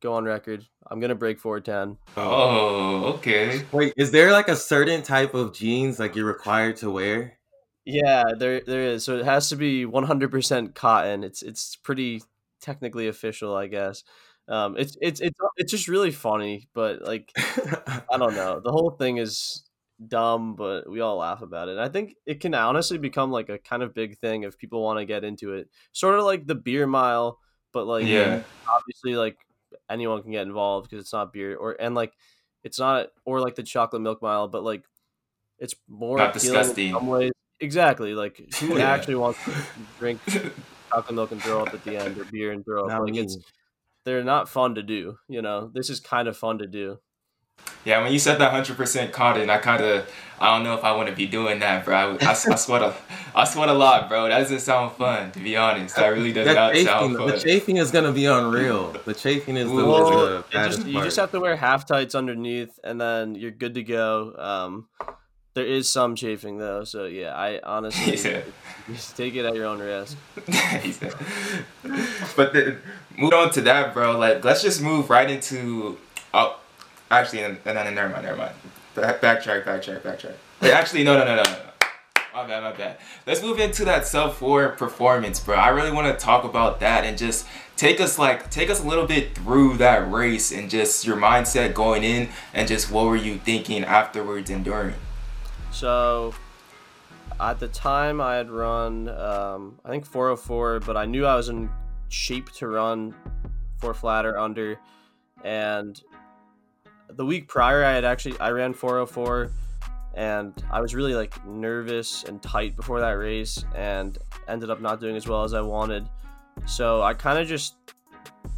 [0.00, 0.64] go on record.
[0.90, 1.98] I'm gonna break 410.
[2.16, 3.64] Oh, okay.
[3.72, 7.38] Wait, is there like a certain type of jeans like you're required to wear?
[7.84, 9.04] Yeah, there there is.
[9.04, 11.24] So it has to be 100% cotton.
[11.24, 12.22] It's it's pretty
[12.60, 14.04] technically official, I guess.
[14.48, 18.60] Um, it's it's it's it's just really funny, but like I don't know.
[18.62, 19.64] The whole thing is
[20.06, 21.72] dumb, but we all laugh about it.
[21.72, 24.82] And I think it can honestly become like a kind of big thing if people
[24.82, 25.68] want to get into it.
[25.92, 27.38] Sort of like the beer mile,
[27.72, 28.42] but like Yeah.
[28.68, 29.36] obviously like
[29.88, 32.12] anyone can get involved because it's not beer or and like
[32.64, 34.84] it's not or like the chocolate milk mile, but like
[35.58, 36.92] it's more Not appealing in disgusting.
[36.94, 37.32] some ways.
[37.60, 38.14] Exactly.
[38.14, 38.90] Like who Yeah.
[38.90, 39.54] actually wants to
[39.98, 40.20] drink
[40.90, 42.88] chocolate milk and throw up at the end or beer and throw up?
[42.88, 43.20] Not like me.
[43.20, 43.36] it's
[44.04, 45.18] they're not fun to do.
[45.28, 46.98] You know, this is kind of fun to do.
[47.84, 50.06] Yeah, when you said that hundred percent cotton, I kind of,
[50.38, 51.96] I don't know if I want to be doing that, bro.
[52.20, 52.94] I, I, I sweat a,
[53.34, 54.28] I sweat a lot, bro.
[54.28, 55.96] That doesn't sound fun, to be honest.
[55.96, 57.40] That really does That not chafing, sound the fun.
[57.40, 58.92] chafing is gonna be unreal.
[59.04, 62.14] The chafing is the, is Well, the just, you just have to wear half tights
[62.14, 64.34] underneath, and then you're good to go.
[64.36, 64.88] Um,
[65.54, 68.42] there is some chafing though, so yeah, I honestly Yeah.
[68.92, 70.18] just take it at your own risk.
[72.36, 72.78] But then,
[73.16, 74.18] move on to that, bro.
[74.18, 75.98] Like, let's just move right into.
[76.32, 76.59] Oh,
[77.10, 78.54] actually, and then never mind, never mind.
[78.94, 80.34] Back, backtrack, backtrack, backtrack.
[80.60, 81.58] Wait, actually, no, no, no, no, no.
[82.32, 82.98] My bad, my bad.
[83.26, 85.56] Let's move into that sub four performance, bro.
[85.56, 87.46] I really want to talk about that and just
[87.76, 91.74] take us like take us a little bit through that race and just your mindset
[91.74, 94.94] going in and just what were you thinking afterwards and during.
[95.72, 96.34] So
[97.40, 101.48] at the time, I had run um, I think 404, but I knew I was
[101.48, 101.68] in
[102.08, 103.14] shape to run
[103.78, 104.78] four flat or under,
[105.42, 106.00] and
[107.16, 109.50] the week prior, I had actually I ran 404
[110.14, 114.18] and I was really like nervous and tight before that race and
[114.48, 116.08] ended up not doing as well as I wanted.
[116.66, 117.74] So I kind of just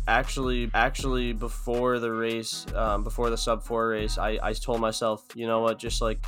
[0.09, 5.25] actually actually before the race um, before the sub 4 race I, I told myself
[5.35, 6.25] you know what just like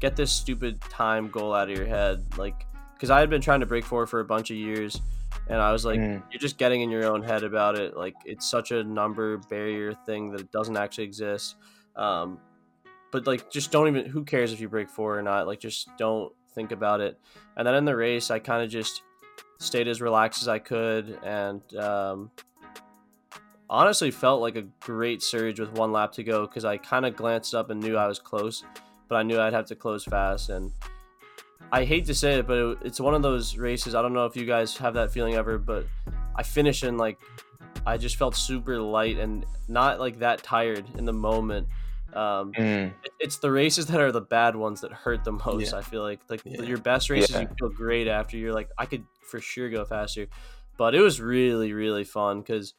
[0.00, 3.60] get this stupid time goal out of your head like because i had been trying
[3.60, 5.00] to break four for a bunch of years
[5.50, 6.22] and i was like Mm.
[6.30, 9.92] you're just getting in your own head about it like it's such a number barrier
[10.06, 11.56] thing that it doesn't actually exist
[11.96, 12.38] um,
[13.12, 15.88] but like just don't even who cares if you break four or not like just
[15.98, 17.18] don't think about it
[17.56, 19.02] and then in the race i kind of just
[19.58, 22.30] stayed as relaxed as i could and um,
[23.68, 27.14] honestly felt like a great surge with one lap to go because i kind of
[27.16, 28.64] glanced up and knew i was close
[29.08, 30.72] but i knew i'd have to close fast and
[31.72, 34.26] i hate to say it but it, it's one of those races i don't know
[34.26, 35.86] if you guys have that feeling ever but
[36.36, 37.18] i finish in like
[37.86, 41.66] i just felt super light and not like that tired in the moment
[42.12, 42.92] um, Mm.
[43.04, 45.70] it- it's the races that are the bad ones that hurt the most.
[45.72, 45.78] Yeah.
[45.78, 46.62] I feel like like Yeah.
[46.62, 47.42] your best races Yeah.
[47.42, 48.36] you feel great after.
[48.36, 50.26] You're like I could for sure go faster,
[50.76, 52.74] but it was really really fun because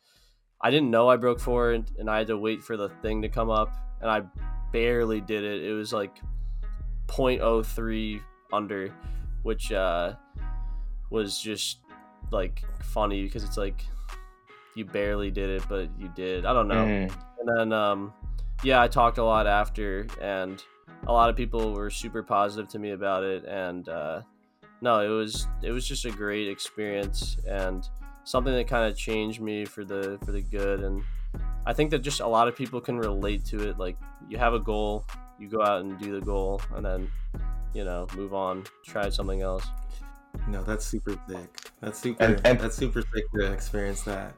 [0.59, 3.21] I didn't know I broke four and, and I had to wait for the thing
[3.21, 3.69] to come up
[4.01, 4.23] and I
[4.73, 5.63] barely did it.
[5.63, 6.13] It was like
[7.07, 8.21] 0.03
[8.53, 8.93] under,
[9.43, 10.13] which uh,
[11.09, 11.79] was just
[12.31, 13.83] like funny because it's like
[14.75, 16.45] you barely did it, but you did.
[16.45, 16.85] I don't know.
[16.85, 17.13] Mm.
[17.39, 18.13] And then, um,
[18.63, 20.63] yeah, I talked a lot after, and
[21.07, 23.43] a lot of people were super positive to me about it.
[23.45, 24.21] And uh,
[24.81, 27.87] no, it was it was just a great experience and
[28.23, 30.81] something that kind of changed me for the for the good.
[30.81, 31.03] And
[31.65, 33.77] I think that just a lot of people can relate to it.
[33.77, 33.97] Like
[34.29, 35.05] you have a goal,
[35.39, 37.11] you go out and do the goal, and then
[37.73, 39.65] you know move on, try something else.
[40.47, 41.49] No, that's super sick.
[41.81, 42.23] That's super.
[42.23, 44.33] And- and- that's super sick to experience that.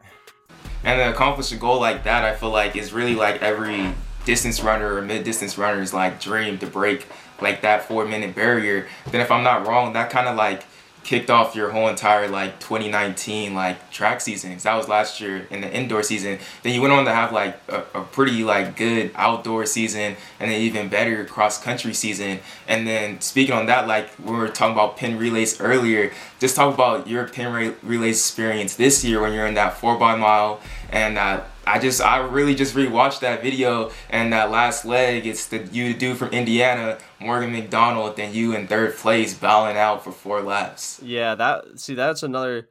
[0.83, 3.93] And to accomplish a goal like that, I feel like is really like every
[4.25, 7.05] distance runner or mid distance runner's like dream to break
[7.41, 8.87] like that four minute barrier.
[9.11, 10.63] Then if I'm not wrong, that kind of like
[11.03, 14.57] kicked off your whole entire like 2019 like track season.
[14.57, 16.39] that was last year in the indoor season.
[16.61, 20.51] Then you went on to have like a, a pretty like good outdoor season and
[20.51, 22.39] then even better cross country season.
[22.67, 26.73] And then speaking on that, like we were talking about Penn relays earlier, just talk
[26.73, 30.61] about your Penn re- relays experience this year when you're in that four by mile
[30.91, 35.47] and uh, I just I really just rewatched that video and that last leg it's
[35.47, 40.11] the you dude from Indiana Morgan McDonald and you in third place bowing out for
[40.11, 40.99] four laps.
[41.01, 42.69] Yeah, that see that's another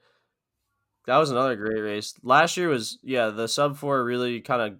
[1.06, 2.14] that was another great race.
[2.22, 4.78] Last year was yeah, the sub four really kind of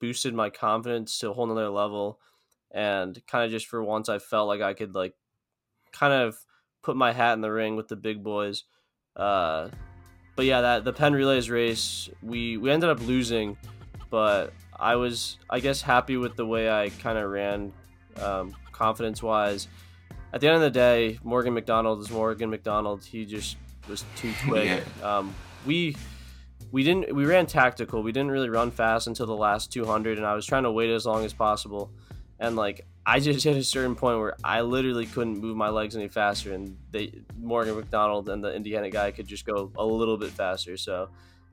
[0.00, 2.20] boosted my confidence to a whole nother level
[2.70, 5.14] and kind of just for once I felt like I could like
[5.92, 6.38] kind of
[6.82, 8.64] put my hat in the ring with the big boys.
[9.16, 9.68] Uh
[10.40, 13.58] but yeah, that the Penn Relays race, we we ended up losing,
[14.08, 17.74] but I was I guess happy with the way I kind of ran
[18.18, 19.68] um, confidence wise.
[20.32, 23.04] At the end of the day, Morgan McDonald is Morgan McDonald.
[23.04, 24.82] He just was too quick.
[25.04, 25.34] um,
[25.66, 25.94] we
[26.72, 28.02] we didn't we ran tactical.
[28.02, 30.88] We didn't really run fast until the last 200, and I was trying to wait
[30.88, 31.90] as long as possible.
[32.38, 35.96] And like I just hit a certain point where I literally couldn't move my legs
[35.96, 40.16] any faster, and they Morgan McDonald and the Indiana guy could just go a little
[40.16, 40.76] bit faster.
[40.76, 41.08] So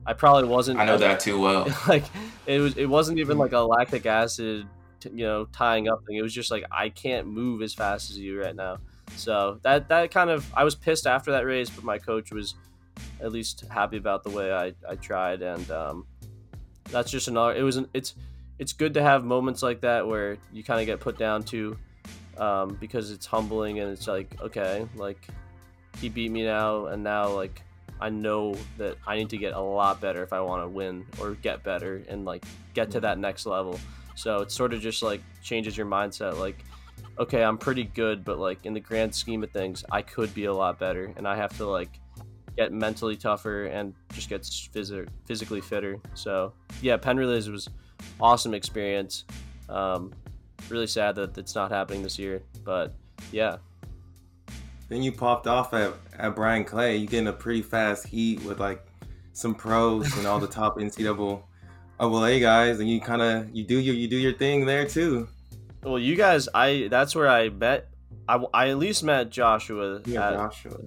[0.06, 0.78] I probably wasn't.
[0.78, 1.66] I know that too well.
[1.88, 2.04] like
[2.46, 2.76] it was.
[2.76, 4.68] It wasn't even like a lactic acid,
[5.12, 6.14] you know, tying up thing.
[6.14, 8.78] It was just like I can't move as fast as you right now.
[9.16, 12.54] So that that kind of I was pissed after that race, but my coach was
[13.20, 16.06] at least happy about the way I, I tried, and um,
[16.84, 17.56] that's just another.
[17.56, 18.14] It was an, it's
[18.58, 21.76] it's good to have moments like that where you kind of get put down to,
[22.36, 25.26] um, because it's humbling and it's like okay, like
[26.00, 27.62] he beat me now, and now like
[28.00, 31.04] I know that I need to get a lot better if I want to win
[31.20, 32.44] or get better and like
[32.74, 33.78] get to that next level.
[34.14, 36.38] So it's sort of just like changes your mindset.
[36.38, 36.64] Like,
[37.18, 40.44] okay, I'm pretty good, but like in the grand scheme of things, I could be
[40.44, 42.00] a lot better, and I have to like
[42.56, 46.00] get mentally tougher and just get phys- physically fitter.
[46.14, 47.68] So yeah, Relays was
[48.20, 49.24] awesome experience.
[49.68, 50.12] Um,
[50.68, 52.94] really sad that it's not happening this year, but
[53.32, 53.56] yeah,
[54.88, 56.96] Then you popped off at, at Bryan Clay.
[56.96, 58.84] You getting a pretty fast heat with like
[59.32, 63.94] some pros and all the top NCAA guys, and you kind of you do your
[63.94, 65.28] you do your thing there too.
[65.82, 67.88] Well, you guys, I that's where I met.
[68.28, 70.00] I, I at least met Joshua.
[70.06, 70.78] Yeah, at- Joshua.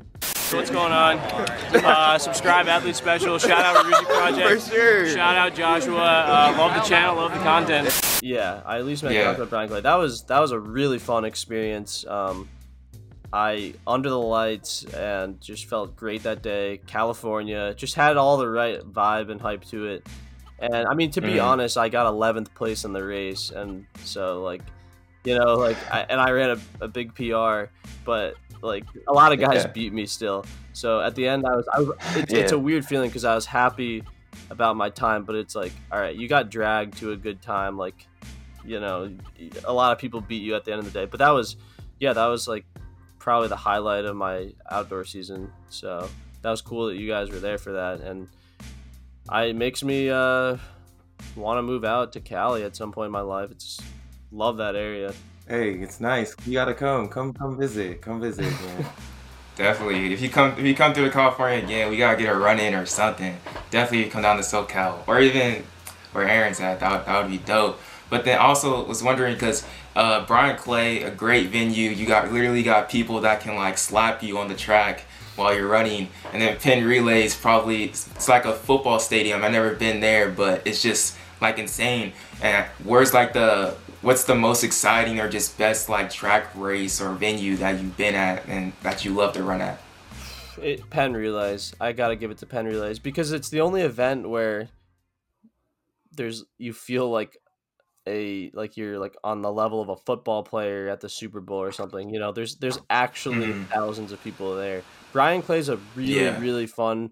[0.53, 1.17] What's going on?
[1.17, 3.37] Uh, subscribe, Athlete Special.
[3.37, 4.61] Shout out Ruzi Project.
[4.63, 5.09] For sure.
[5.09, 5.95] Shout out Joshua.
[5.97, 8.19] Uh, love the channel, love the content.
[8.21, 9.31] yeah, I at least met Yeah.
[9.31, 9.81] Joshua Bryan Clay.
[9.81, 12.05] That was that was a really fun experience.
[12.05, 12.49] Um,
[13.33, 16.81] I under the lights and just felt great that day.
[16.85, 20.05] California just had all the right vibe and hype to it.
[20.59, 21.43] And I mean, to be Mhm.
[21.45, 24.61] honest, I got 11th place in the race, and so like,
[25.23, 27.69] you know, like, I, and I ran a, a big PR,
[28.05, 29.67] but like a lot of guys Yeah.
[29.67, 30.45] beat me still.
[30.73, 33.35] So at the end, I was, I was it's, it's a weird feeling because I
[33.35, 34.03] was happy
[34.49, 37.77] about my time, but it's like, all right, you got dragged to a good time,
[37.77, 38.07] like,
[38.63, 39.11] you know,
[39.65, 41.57] a lot of people beat you at the end of the day, but that was,
[41.99, 42.65] yeah, that was like
[43.19, 45.51] probably the highlight of my outdoor season.
[45.69, 46.09] So
[46.41, 48.27] that was cool that you guys were there for that, and
[49.29, 50.57] I it makes me uh,
[51.35, 53.51] want to move out to Cali at some point in my life.
[53.51, 53.79] It's
[54.31, 55.13] love that area.
[55.47, 56.35] Hey, it's nice.
[56.45, 58.45] You gotta come, come, come visit, come visit.
[58.45, 58.85] Man.
[59.55, 60.13] Definitely.
[60.13, 62.59] If you come if you come through to California again, we gotta get a run
[62.59, 63.37] in or something.
[63.69, 65.63] Definitely come down to SoCal or even
[66.13, 66.79] where Aaron's at.
[66.79, 67.79] That, that would be dope.
[68.09, 71.89] But then also was wondering because uh, Bryan Clay, a great venue.
[71.89, 75.03] You got literally got people that can like slap you on the track
[75.35, 76.09] while you're running.
[76.33, 79.43] And then Penn Relays probably it's like a football stadium.
[79.43, 82.13] I've never been there, but it's just like insane.
[82.41, 87.11] And where's like the what's the most exciting or just best like track race or
[87.13, 89.79] venue that you've been at and that you love to run at?
[90.61, 91.73] It, Penn Relays.
[91.79, 94.69] I gotta give it to Penn Relays because it's the only event where
[96.11, 97.37] there's you feel like
[98.07, 101.61] a like you're like on the level of a football player at the Super Bowl
[101.61, 102.09] or something.
[102.09, 103.67] You know, there's there's actually Mhm.
[103.73, 104.81] thousands of people there.
[105.13, 106.39] Bryan Clay's a really Yeah.
[106.39, 107.11] really fun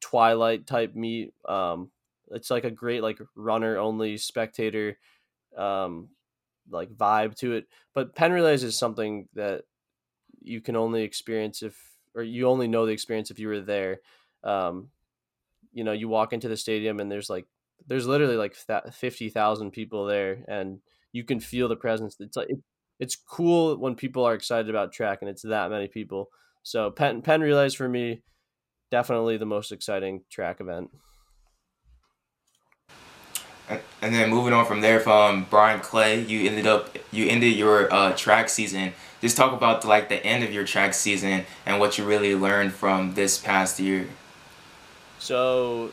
[0.00, 1.32] twilight type meet.
[1.46, 1.90] Um,
[2.30, 4.98] it's like a great like runner only spectator,
[5.56, 6.08] um,
[6.70, 7.66] like vibe to it.
[7.94, 9.62] But Penn Relays is something that
[10.40, 11.76] you can only experience if
[12.14, 14.00] or you only know the experience if you were there.
[14.42, 14.88] Um,
[15.72, 17.46] you know, you walk into the stadium and there's like
[17.86, 18.54] there's literally like
[18.92, 20.80] fifty thousand people there, and
[21.12, 22.16] you can feel the presence.
[22.20, 22.48] It's like
[22.98, 26.30] it's cool when people are excited about track, and it's that many people.
[26.62, 28.22] So Penn Penn Relays for me,
[28.90, 30.90] definitely the most exciting track event.
[34.00, 37.92] And- then moving on from there, from Bryan Clay, you ended up you ended your
[37.92, 38.92] uh, track season.
[39.20, 42.72] Just talk about like the end of your track season and what you really learned
[42.72, 44.08] from this past year.
[45.18, 45.92] So,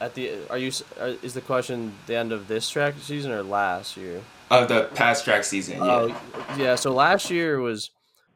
[0.00, 3.42] at the are you are, is the question the end of this track season or
[3.42, 4.22] last year?
[4.50, 5.84] Of the past track season, yeah.
[5.84, 6.20] Oh
[6.58, 6.74] yeah.
[6.74, 7.90] So last year was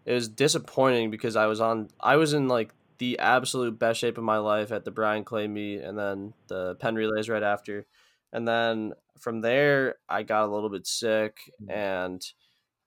[0.07, 4.19] it was disappointing because I was on I was in like the absolute best shape
[4.19, 7.87] of my life at the Bryan Clay meet and then the Penn Relays right after,
[8.33, 11.73] and then from there I got a little bit sick mm.
[11.73, 12.23] and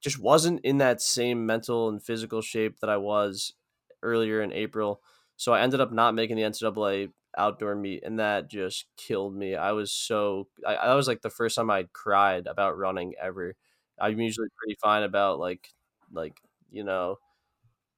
[0.00, 3.54] just wasn't in that same mental and physical shape that I was
[4.02, 5.00] earlier in April.
[5.36, 9.54] So I ended up not making the NCAA outdoor meet, and that just killed me.
[9.54, 13.54] I was so I, I was like the first time I'd cried about running ever.
[14.00, 15.68] I'm usually pretty fine about like
[16.12, 16.36] like
[16.70, 17.18] you know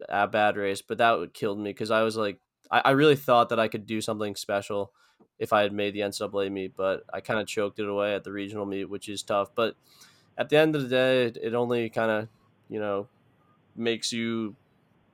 [0.08, 2.38] a bad race, but that would killed me because I was like
[2.70, 4.92] I, I really thought that I could do something special
[5.38, 8.24] if I had made the NCAA meet, but I kind of choked it away at
[8.24, 9.54] the regional meet, which is tough.
[9.54, 9.74] But
[10.38, 12.28] at the end of the day, it, only kind of
[12.68, 13.08] you know
[13.76, 14.56] makes you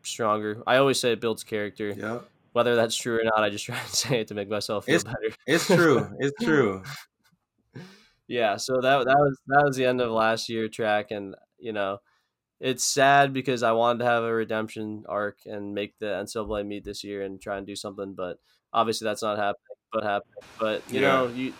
[0.02, 0.62] stronger.
[0.66, 1.90] I always say it builds character.
[1.96, 4.85] Yep, Whether that's true or not, I just try and say it to make myself
[4.87, 5.35] feel It's- better.
[5.46, 6.09] it's true.
[6.20, 6.83] It's true.
[8.28, 11.72] yeah so that that was that was the end of last year track and you
[11.72, 11.98] know
[12.61, 16.85] it's sad because i wanted to have a redemption arc and make the ncaa meet
[16.85, 18.38] this year and try and do something but
[18.72, 21.00] obviously that's not happening but happening but you Yeah.
[21.00, 21.55] know you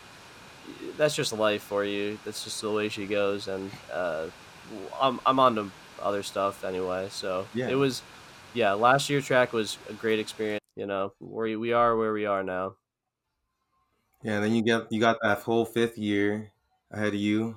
[0.97, 4.31] that's just life for you that's just the way she goes and uh
[5.01, 7.71] i'm, I'm on to other stuff anyway so Yeah.
[7.71, 8.05] it was
[8.53, 12.27] yeah last year track was a great experience you know we, we are where we
[12.27, 12.77] are now
[14.23, 16.53] Yeah, and then you get you got that whole fifth year
[16.90, 17.57] ahead of you.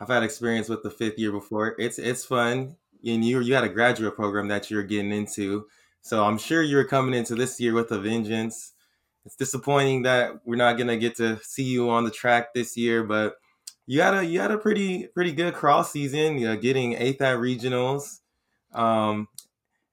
[0.00, 1.76] I've had experience with the fifth year before.
[1.78, 5.68] It's it's fun, and you you had a graduate program that you're getting into,
[6.00, 8.72] so I'm sure you're coming into this year with a vengeance.
[9.30, 13.04] It's disappointing that we're not gonna get to see you on the track this year,
[13.04, 13.36] but
[13.86, 16.38] you had a you had a pretty pretty good cross season.
[16.38, 18.20] You know, getting eighth at regionals,
[18.72, 19.28] um,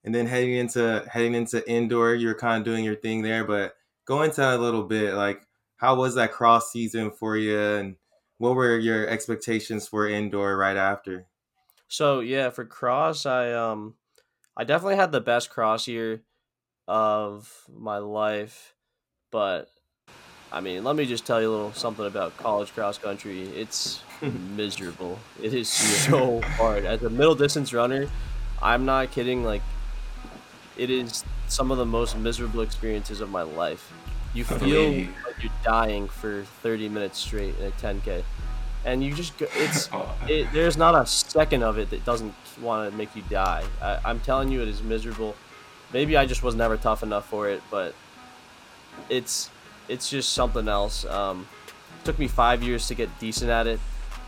[0.03, 2.15] and then heading into heading into indoor.
[2.15, 5.47] You're kind of doing your thing there, but go into that a little bit like
[5.77, 7.97] how was that cross season for you and
[8.39, 11.27] what were your expectations for indoor right after
[11.87, 13.95] So yeah, for cross, I um,
[14.57, 16.23] I definitely had the best cross year
[16.87, 18.75] of my life,
[19.31, 19.69] but
[20.51, 23.41] I mean, let me just tell you a little something about college cross country.
[23.49, 25.19] It's miserable.
[25.41, 26.85] It is so hard.
[26.85, 28.07] As a middle distance runner,
[28.61, 29.43] I'm not kidding.
[29.43, 29.61] Like,
[30.77, 33.91] it is some of the most miserable experiences of my life.
[34.33, 38.23] You feel like you're dying for 30 minutes straight in a 10k,
[38.85, 39.47] and you just go.
[39.53, 43.23] It's Oh, it, there's not a second of it that doesn't want to make you
[43.29, 43.63] die.
[43.81, 45.35] I, I'm telling you, it is miserable.
[45.93, 47.95] Maybe I just was never tough enough for it, but
[49.09, 49.49] it's
[49.87, 51.05] it's just something else.
[51.05, 51.47] Um,
[52.03, 53.79] took me five years to get decent at it,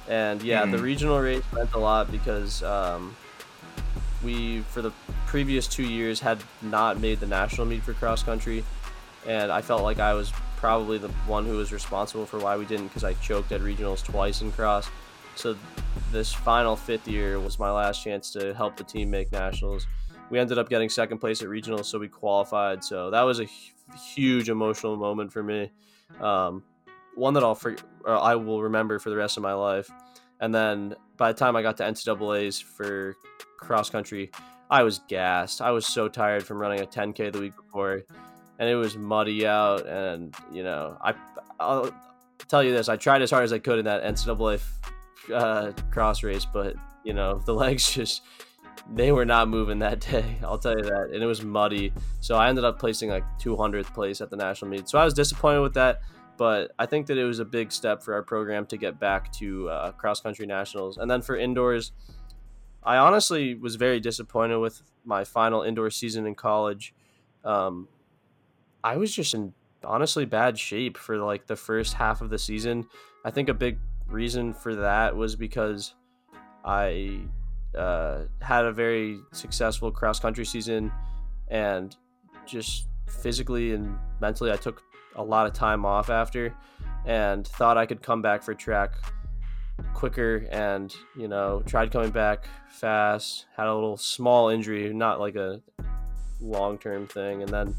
[0.07, 0.81] and yeah, the Mhm.
[0.81, 3.15] regional race meant a lot because um,
[4.23, 4.91] we for the
[5.27, 8.63] previous two years had not made the national meet for cross country,
[9.27, 12.65] and I felt like I was probably the one who was responsible for why we
[12.65, 14.89] didn't because I choked at regionals twice in cross.
[15.35, 15.55] So
[16.11, 19.87] this final fifth year was my last chance to help the team make nationals.
[20.29, 22.83] We ended up getting second place at regionals, so we qualified.
[22.83, 23.47] So that was a
[23.97, 25.71] huge emotional moment for me,
[26.21, 26.63] um,
[27.15, 29.89] one that I'll for, or I will remember for the rest of my life.
[30.39, 33.15] And then by the time I got to NCAA's for
[33.57, 34.31] cross country,
[34.69, 35.61] I was gassed.
[35.61, 38.03] I was so tired from running a 10K the week before,
[38.59, 39.85] and it was muddy out.
[39.87, 41.13] And, you know, I,
[41.59, 41.91] I'll
[42.47, 44.61] tell you this I tried as hard as I could in that NCAA
[45.33, 48.21] uh, cross race, but, you know, the legs just
[48.93, 50.37] they were not moving that day.
[50.43, 51.93] I'll tell you that, and it was muddy.
[52.21, 54.89] So I ended up placing like 200th place at the national meet.
[54.89, 56.01] So I was disappointed with that,
[56.37, 59.31] but I think that it was a big step for our program to get back
[59.33, 60.97] to uh, cross country nationals.
[60.97, 61.91] And then for indoors,
[62.83, 66.93] I honestly was very disappointed with my final indoor season in college.
[67.43, 67.87] Um,
[68.83, 69.53] I was just in
[69.83, 72.87] honestly bad shape for like the first half of the season.
[73.25, 73.77] I think a big
[74.07, 75.93] reason for that was because
[76.63, 77.21] I
[77.77, 80.91] uh, had a very successful cross country season
[81.49, 81.95] and
[82.45, 84.81] just physically and mentally, I took
[85.15, 86.53] a lot of time off after
[87.05, 88.93] and thought I could come back for track
[89.93, 95.35] quicker and you know tried coming back fast had a little small injury not like
[95.35, 95.61] a
[96.41, 97.75] long term thing and then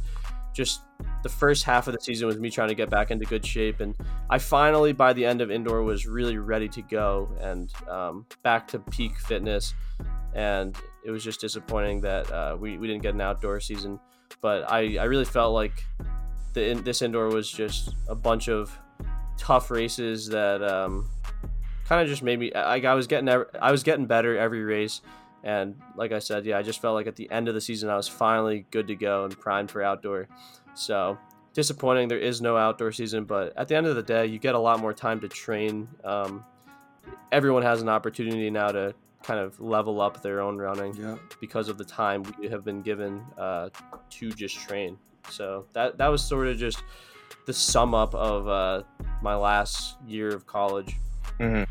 [0.54, 0.80] just
[1.22, 3.80] the first half of the season was me trying to get back into good shape
[3.80, 3.94] and
[4.30, 8.66] i finally by the end of indoor was really ready to go and um, back
[8.68, 9.74] to peak fitness.
[10.32, 13.98] And it was just disappointing that uh, we, we didn't get an outdoor season
[14.40, 15.84] but i, I really felt like
[16.52, 18.76] the, this indoor was just a bunch of
[19.36, 21.08] tough races that um,
[21.86, 25.00] kind of just made me like I was getting I was getting better every race.
[25.42, 27.88] And like I said yeah I just felt like at the end of the season
[27.88, 30.28] I was finally good to go and primed for outdoor
[30.80, 31.18] so
[31.52, 34.54] disappointing there is no outdoor season, but at the end of the day, you get
[34.54, 35.88] a lot more time to train.
[36.04, 36.44] Um,
[37.32, 41.16] everyone has an opportunity now to kind of level up their own running Yeah.
[41.40, 43.68] because of the time we have been given uh,
[44.10, 44.96] to just train.
[45.28, 46.82] So that that was sort of just
[47.46, 48.82] the sum up of uh,
[49.22, 50.96] my last year of college.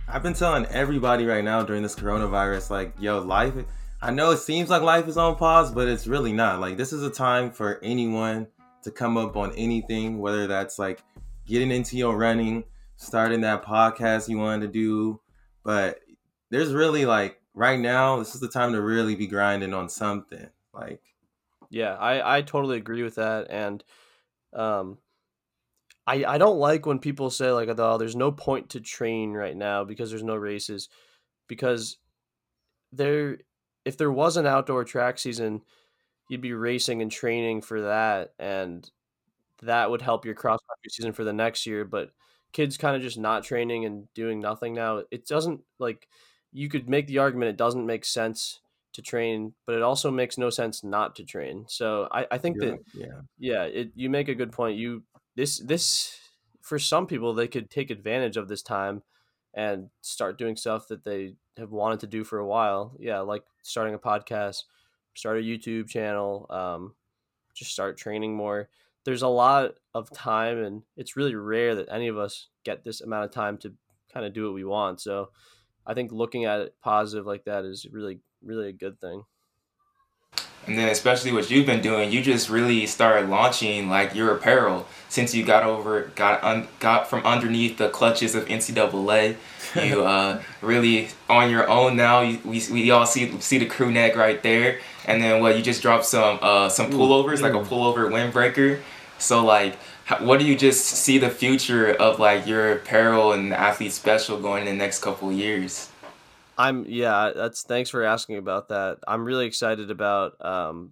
[0.07, 3.53] I've been telling everybody right now during this coronavirus, like, yo, life.
[4.01, 6.59] I know it seems like life is on pause, but it's really not.
[6.59, 8.47] Like, this is a time for anyone
[8.83, 11.03] to come up on anything, whether that's like
[11.45, 12.63] getting into your running,
[12.95, 15.21] starting that podcast you wanted to do.
[15.63, 15.99] But
[16.49, 20.47] there's really like right now, this is the time to really be grinding on something.
[20.73, 21.01] Like,
[21.69, 23.47] Yeah, I, I totally agree with that.
[23.49, 23.83] And
[24.53, 24.97] um,
[26.07, 29.55] I, I don't like when people say, like, oh, there's no point to train right
[29.55, 30.89] now because there's no races.
[31.47, 31.97] Because
[32.91, 33.39] there,
[33.85, 35.61] if there was an outdoor track season,
[36.29, 38.33] you'd be racing and training for that.
[38.39, 38.89] And
[39.61, 41.83] that would help your cross country season for the next year.
[41.83, 42.11] But
[42.53, 46.07] kids kind of just not training and doing nothing now, it doesn't like
[46.51, 48.61] you could make the argument it doesn't make sense
[48.93, 51.65] to train, but it also makes no sense not to train.
[51.67, 54.77] So I, I think you're that yeah, yeah, it you make a good point.
[54.77, 55.03] You
[55.35, 56.17] this this
[56.61, 59.03] for some people they could take advantage of this time
[59.53, 62.95] and start doing stuff that they have wanted to do for a while.
[62.99, 64.63] Yeah, like starting a podcast,
[65.15, 66.93] start a YouTube channel, um,
[67.53, 68.69] just start training more.
[69.05, 73.01] There's a lot of time, and it's really rare that any of us get this
[73.01, 73.73] amount of time to
[74.13, 75.01] kind of do what we want.
[75.01, 75.29] So,
[75.85, 79.23] I think looking at it positive like that is really, really a good thing.
[80.67, 84.85] And then especially what you've been doing, you just really started launching like your apparel
[85.07, 89.35] since you got over got un, got from underneath the clutches of NCAA.
[89.75, 92.21] You uh, really on your own now.
[92.21, 94.79] You, we, we all see see the crew neck right there,
[95.09, 98.79] and then what you just dropped some uh, some pullovers like a pullover windbreaker.
[99.17, 103.51] So like, how, what do you just see the future of like your apparel and
[103.51, 105.89] athlete special going in the next couple of years?
[106.59, 107.31] I'm yeah.
[107.35, 108.99] That's thanks for asking about that.
[109.07, 110.91] I'm really excited about um,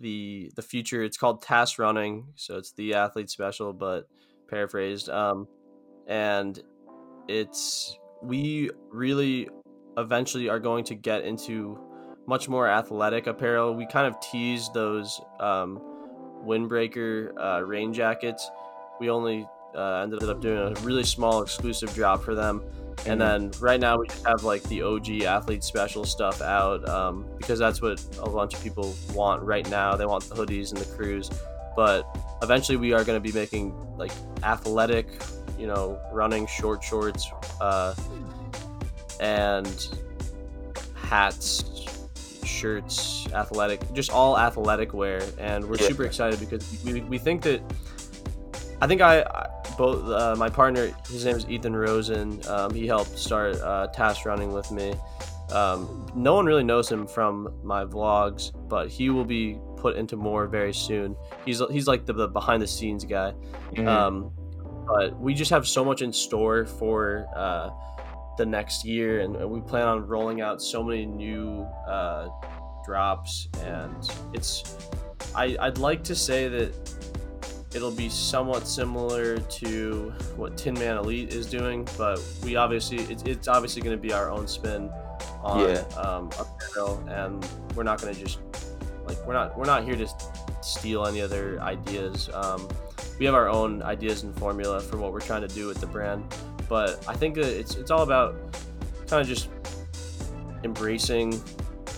[0.00, 1.04] the the future.
[1.04, 4.08] It's called Task Running, so it's the athlete special, but
[4.48, 5.08] paraphrased.
[5.08, 5.46] Um,
[6.08, 6.60] and
[7.28, 9.48] it's we really
[9.96, 11.78] eventually are going to get into
[12.28, 13.74] much more athletic apparel.
[13.74, 15.80] We kind of teased those um,
[16.44, 18.50] windbreaker uh, rain jackets.
[19.00, 22.62] We only uh, ended up doing a really small exclusive drop for them.
[23.06, 27.24] And then right now we just have like the OG athlete special stuff out um,
[27.38, 29.96] because that's what a bunch of people want right now.
[29.96, 31.30] They want the hoodies and the crews,
[31.76, 32.04] but
[32.42, 34.10] eventually we are going to be making like
[34.42, 35.06] athletic,
[35.58, 37.94] you know, running short shorts uh,
[39.20, 39.88] and
[40.94, 41.88] hats,
[42.48, 45.22] shirts, athletic, just all athletic wear.
[45.38, 45.88] And we're Yeah.
[45.88, 47.62] super excited because we, we think that
[48.80, 52.40] I think I, I both uh, my partner, his name is Ethan Rosen.
[52.48, 54.94] Um, he helped start uh, Task Running with me.
[55.52, 60.16] Um, no one really knows him from my vlogs, but he will be put into
[60.16, 61.16] more very soon.
[61.44, 63.32] He's he's like the, the behind the scenes guy.
[63.72, 63.88] Mm-hmm.
[63.88, 64.32] Um,
[64.86, 67.70] but we just have so much in store for uh,
[68.38, 72.28] the next year, and, and we plan on rolling out so many new uh,
[72.86, 73.94] drops, and
[74.32, 74.76] it's
[75.34, 76.72] I, I'd like to say that
[77.74, 83.48] it'll be somewhat similar to what Tinman Elite is doing, but we obviously it's, it's
[83.48, 84.90] obviously going to be our own spin
[85.42, 85.80] on Yeah.
[85.98, 88.38] um, apparel, and we're not going to just
[89.06, 90.08] like we're not we're not here to
[90.62, 92.30] steal any other ideas.
[92.32, 92.68] Um,
[93.18, 95.86] we have our own ideas and formula for what we're trying to do with the
[95.88, 96.24] brand,
[96.68, 98.36] but I think it's it's all about
[99.06, 99.48] kind of just
[100.64, 101.40] embracing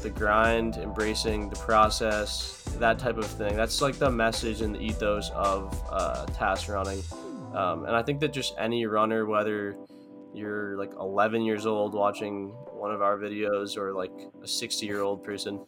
[0.03, 3.57] the grind, embracing the process, that type of thing.
[3.57, 7.03] That's like the message and the ethos of uh, task running.
[7.55, 9.77] Um, and I think that just any runner, whether
[10.33, 14.12] you're like 11 years old watching one of our videos or like
[14.43, 15.64] a 60 year old person,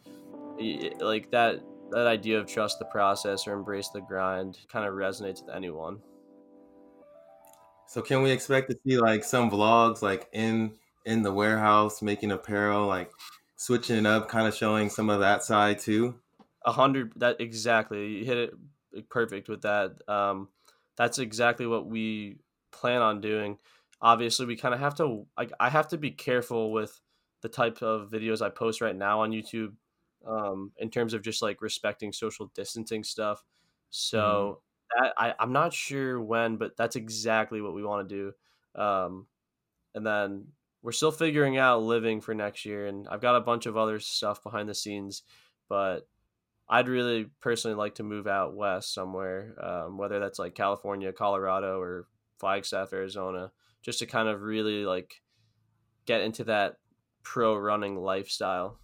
[0.57, 4.95] y- like that that idea of trust the process or embrace the grind kind of
[4.95, 5.99] resonates with anyone.
[7.93, 10.73] So can we expect to see like some vlogs like in
[11.05, 13.11] in the warehouse making apparel, like
[13.55, 16.15] switching it up, kind of showing some of that side too?
[16.65, 18.37] A hundred that exactly you hit
[18.93, 19.91] it perfect with that.
[20.07, 20.47] Um,
[20.97, 22.37] that's exactly what we
[22.71, 23.59] plan on doing.
[24.01, 25.27] Obviously, we kind of have to.
[25.37, 26.99] Like, I have to be careful with
[27.43, 29.73] the type of videos I post right now on YouTube,
[30.25, 33.43] um, in terms of just like respecting social distancing stuff.
[33.91, 34.62] So
[34.99, 38.15] that I I'm not sure when, but that's exactly what we want to
[38.75, 38.81] do.
[38.81, 39.27] Um,
[39.95, 40.47] and then
[40.81, 43.99] we're still figuring out living for next year, and I've got a bunch of other
[43.99, 45.23] stuff behind the scenes,
[45.69, 46.07] but
[46.69, 51.79] I'd really personally like to move out west somewhere, um, whether that's like California, Colorado,
[51.79, 52.07] or
[52.39, 55.21] Flagstaff, Arizona, just to kind of really like
[56.05, 56.77] get into that
[57.23, 58.79] pro running lifestyle.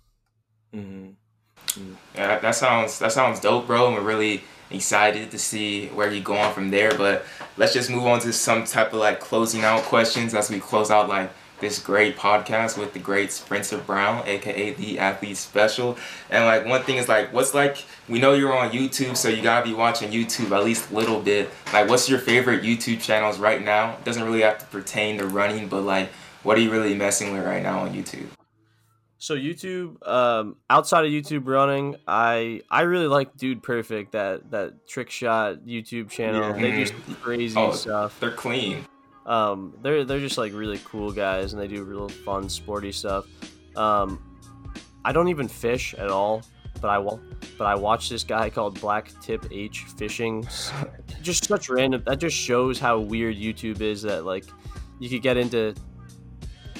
[0.73, 1.17] hmm
[2.15, 3.87] Yeah, that, sounds that sounds dope, bro.
[3.87, 6.97] And we're really excited to see where you're going from there.
[6.97, 7.25] But
[7.57, 10.91] let's just move on to some type of like closing out questions as we close
[10.91, 15.97] out like this great podcast with the great Spencer Brown, aka the Athlete Special.
[16.29, 19.41] And like one thing is like, what's like we know you're on YouTube, so you
[19.41, 21.49] gotta be watching YouTube at least a little bit.
[21.73, 23.97] Like, what's your favorite YouTube channels right now?
[24.03, 26.09] Doesn't really have to pertain to running, but like,
[26.43, 28.27] what are you really messing with right now on YouTube?
[29.21, 34.87] So YouTube, um, outside of YouTube running, I I really like Dude Perfect, that that
[34.87, 36.41] trick shot YouTube channel.
[36.41, 36.53] Yeah.
[36.61, 38.17] They do some crazy Oh, stuff.
[38.21, 38.85] They're clean.
[39.25, 43.25] Um, they're they're just like really cool guys, and they do real fun, sporty stuff.
[43.75, 44.23] Um,
[45.03, 46.41] I don't even fish at all,
[46.79, 47.19] but I will.
[47.57, 50.47] But I watch this guy called Black Tip H fishing.
[51.21, 52.03] just such random.
[52.05, 54.01] That just shows how weird YouTube is.
[54.03, 54.45] That like
[54.99, 55.75] you could get into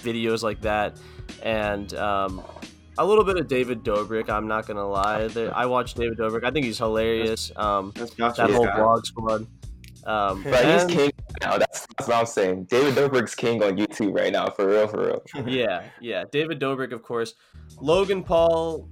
[0.02, 0.98] videos like that,
[1.44, 2.42] and um,
[2.98, 4.30] a little bit of David Dobrik.
[4.30, 5.28] I'm not gonna lie.
[5.28, 6.44] There- I watch David Dobrik.
[6.44, 7.52] I think he's hilarious.
[7.56, 9.48] Um, that whole vlog squad.
[10.06, 11.58] Um, But he's king now.
[11.58, 12.64] That's, that's what I'm saying.
[12.66, 15.24] David Dobrik's king on YouTube right now, for real, for real.
[15.48, 16.24] yeah, yeah.
[16.32, 17.34] David Dobrik, of course.
[17.80, 18.90] Logan Paul,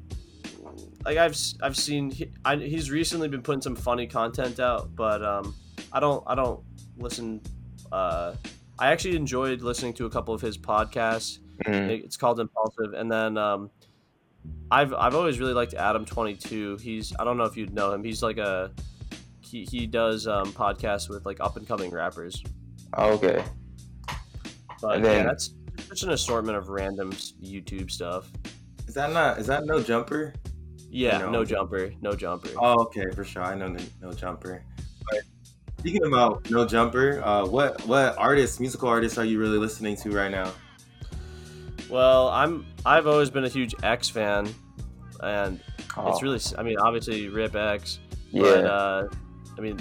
[1.05, 5.24] like I've I've seen, he, I, he's recently been putting some funny content out, but
[5.24, 5.55] um,
[5.91, 6.62] I don't I don't
[6.97, 7.41] listen.
[7.91, 8.36] Uh,
[8.80, 11.39] I actually enjoyed listening to a couple of his podcasts.
[11.65, 12.03] Mhm.
[12.03, 13.71] It's called Impulsive, and then um,
[14.69, 16.78] I've I've always really liked Adam Twenty Two.
[16.78, 18.03] He's I don't know if you'd know him.
[18.03, 18.71] He's like a
[19.41, 22.43] he, he does um, podcasts with like up and coming rappers.
[22.93, 23.43] Oh, okay.
[24.82, 25.53] But And yeah, then- that's
[25.88, 28.30] such an assortment of random YouTube stuff.
[28.88, 29.39] Is that not?
[29.39, 30.34] Is that no jumper?
[30.89, 31.30] Yeah, No.
[31.32, 32.49] no jumper, no jumper.
[32.57, 33.43] Oh, okay, for sure.
[33.43, 34.63] I know no, no jumper.
[35.88, 40.12] Speaking about no jumper, uh, what what artists, musical artists, are you really listening to
[40.12, 40.52] right now?
[41.90, 44.54] Well, I'm I've always been a huge X fan,
[45.22, 45.62] and
[45.96, 48.00] Oh, it's really I mean obviously Rip X,
[48.32, 48.42] yeah.
[48.42, 49.08] but uh,
[49.58, 49.80] I mean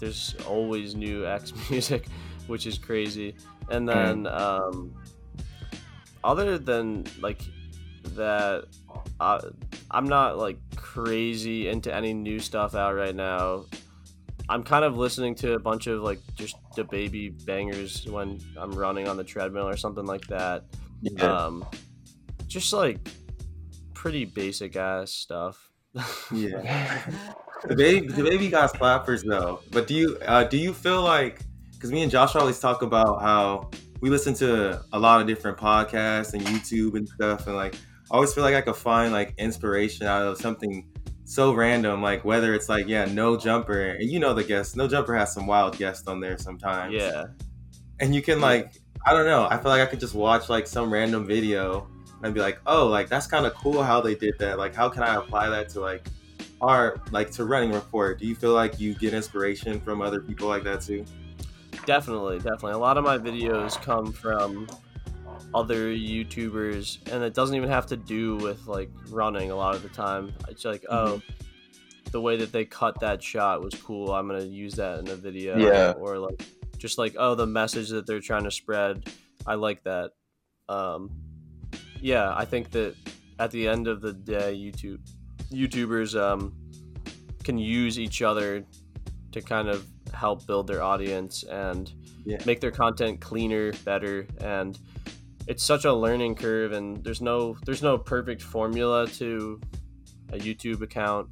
[0.00, 2.08] there's always new X music,
[2.48, 3.36] which is crazy.
[3.70, 4.92] And then um,
[6.24, 7.40] other than like
[8.16, 8.64] that,
[9.20, 9.40] uh,
[9.92, 13.66] I'm not like crazy into any new stuff out right now.
[14.48, 18.72] I'm kind of listening to a bunch of like just the baby bangers when I'm
[18.72, 20.64] running on the treadmill or something like that.
[21.00, 21.24] yeah.
[21.24, 21.64] Um,
[22.46, 22.98] just like
[23.94, 25.70] pretty basic ass stuff.
[26.32, 27.02] Yeah,
[27.64, 29.60] the baby, the baby got slappers though.
[29.70, 31.40] But do you uh, do you feel like?
[31.72, 33.70] Because me and Josh always talk about how
[34.00, 37.74] we listen to a lot of different podcasts and YouTube and stuff, and like
[38.10, 40.86] I always feel like I could find like inspiration out of something
[41.24, 44.76] so random, like whether it's like yeah, no jumper, and you know the guests.
[44.76, 46.94] no jumper has some wild guests on there sometimes.
[46.94, 47.26] yeah,
[48.00, 48.74] and you can like
[49.06, 49.46] I don't know.
[49.50, 51.88] I feel like I could just watch like some random video
[52.22, 54.58] and be like, oh, like that's kind of cool how they did that.
[54.58, 56.06] Like, how can I apply that to like
[56.60, 58.18] our like to running report?
[58.18, 61.04] Do you feel like you get inspiration from other people like that too?
[61.86, 62.72] definitely, definitely.
[62.72, 64.68] A lot of my videos come from
[65.54, 69.50] other YouTubers, and it doesn't even have to do with like running.
[69.50, 71.22] A lot of the time, it's like, oh,
[72.10, 74.12] the way that they cut that shot was cool.
[74.12, 75.56] I'm gonna use that in a video.
[75.56, 75.92] Yeah.
[75.92, 76.44] Or like,
[76.78, 79.08] just like, oh, the message that they're trying to spread.
[79.46, 80.12] I like that.
[80.68, 81.10] Um,
[82.00, 82.94] yeah, I think that
[83.38, 85.00] at the end of the day, YouTube
[85.52, 86.54] YouTubers um,
[87.42, 88.64] can use each other
[89.32, 91.92] to kind of help build their audience and
[92.24, 92.38] Yeah.
[92.46, 94.78] make their content cleaner, better, and
[95.46, 96.72] it's such a learning curve.
[96.72, 99.60] And there's no there's no perfect formula to
[100.32, 101.28] a YouTube account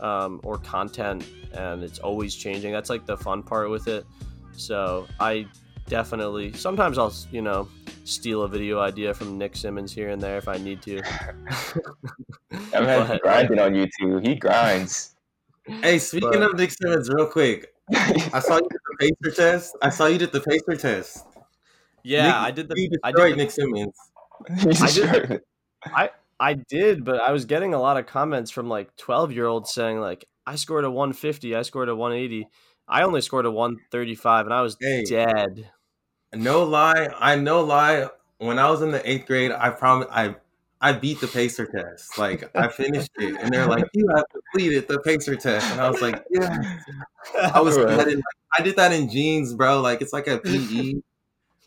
[0.00, 2.72] um, or content, and it's always changing.
[2.72, 4.04] That's like the fun part with it.
[4.52, 5.46] So I
[5.86, 7.68] definitely sometimes I'll you know
[8.04, 11.00] steal a video idea from Nick Symmonds here and there if I need to.
[12.72, 14.26] That man's But- grinding on YouTube.
[14.26, 15.14] He grinds.
[15.66, 19.76] Hey, speaking But- of Nick Symmonds, real quick, I saw you did the pacer test.
[19.82, 21.26] I saw you did the pacer test.
[22.04, 23.98] Yeah, Nick, I did the I destroyed did Nick Symmonds.
[24.50, 25.40] I did- sure-
[26.40, 29.72] I did, but I was getting a lot of comments from like 12 year olds
[29.74, 32.48] saying like I scored a 150, I scored a 180.
[32.86, 35.04] I only scored a 135 and I was Hey.
[35.04, 35.70] dead.
[36.32, 38.08] No lie, I no lie.
[38.38, 40.36] When I was in the eighth grade, I promise I
[40.80, 42.16] I beat the pacer test.
[42.18, 45.90] Like I finished it, and they're like, "You have completed the pacer test," and I
[45.90, 46.78] was like, "Yeah."
[47.52, 47.94] I was Right.
[47.94, 48.22] sweating.
[48.56, 49.80] I did that in jeans, bro.
[49.80, 51.00] Like it's like a PE.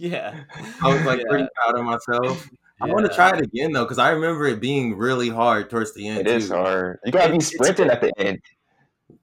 [0.02, 0.44] Yeah.
[0.84, 1.26] I was like Yeah.
[1.30, 2.50] pretty proud of myself.
[2.82, 5.94] I want to try it again though, because I remember it being really hard towards
[5.94, 6.22] the end.
[6.22, 6.56] It is too.
[6.56, 7.00] hard.
[7.06, 8.40] You gotta be sprinting at the end.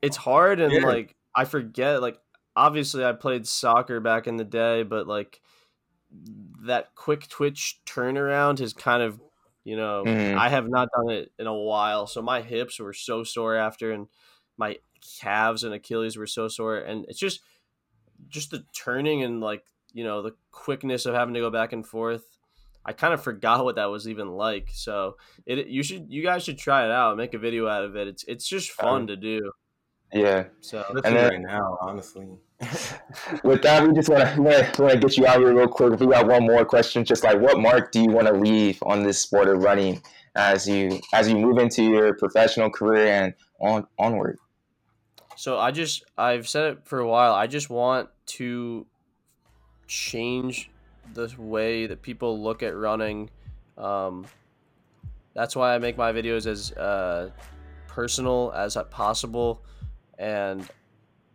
[0.00, 0.86] It's hard and Yeah.
[0.86, 2.20] like I forget like
[2.54, 5.40] obviously I played soccer back in the day, but like
[6.62, 9.20] that quick twitch turnaround has kind of
[9.64, 10.36] you know Mhm.
[10.38, 13.90] I have not done it in a while, so my hips were so sore after,
[13.92, 14.06] and
[14.56, 14.78] my
[15.20, 17.40] calves and Achilles were so sore, and it's just
[18.28, 21.86] just the turning and like you know the quickness of having to go back and
[21.86, 22.24] forth.
[22.84, 24.70] I kind of forgot what that was even like.
[24.72, 25.16] So
[25.47, 28.09] it you should you guys should try it out, make a video out of it.
[28.09, 29.53] It's it's just fun Um, to do.
[30.12, 30.45] Yeah.
[30.61, 32.28] So And then- right now, honestly.
[33.45, 34.41] With that, we just want to
[34.82, 36.01] want to get you out here real quick.
[36.01, 37.05] We got one more question.
[37.05, 40.03] Just like, what mark do you want to leave on this sport of running
[40.34, 44.39] as you as you move into your professional career and on onward?
[45.36, 47.32] So I just I've said it for a while.
[47.32, 48.09] I just want
[48.39, 48.88] to
[49.89, 50.70] change
[51.14, 53.30] the way that people look at running.
[53.76, 54.26] Um,
[55.34, 57.30] that's why I make my videos as uh,
[57.86, 59.62] personal as possible,
[60.18, 60.68] and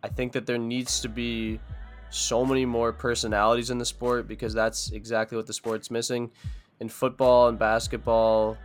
[0.02, 1.60] I think that there needs to be
[2.10, 6.30] so many more personalities in the sport because that's exactly what the sport's missing.
[6.80, 8.56] In football and basketball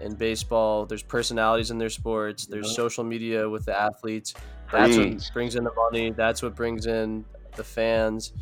[0.00, 2.46] and baseball, there's personalities in their sports.
[2.46, 4.34] There's social media with the athletes.
[4.72, 5.14] That's Preach.
[5.14, 6.10] what brings in the money.
[6.10, 7.24] That's what brings in
[7.56, 8.32] the fans.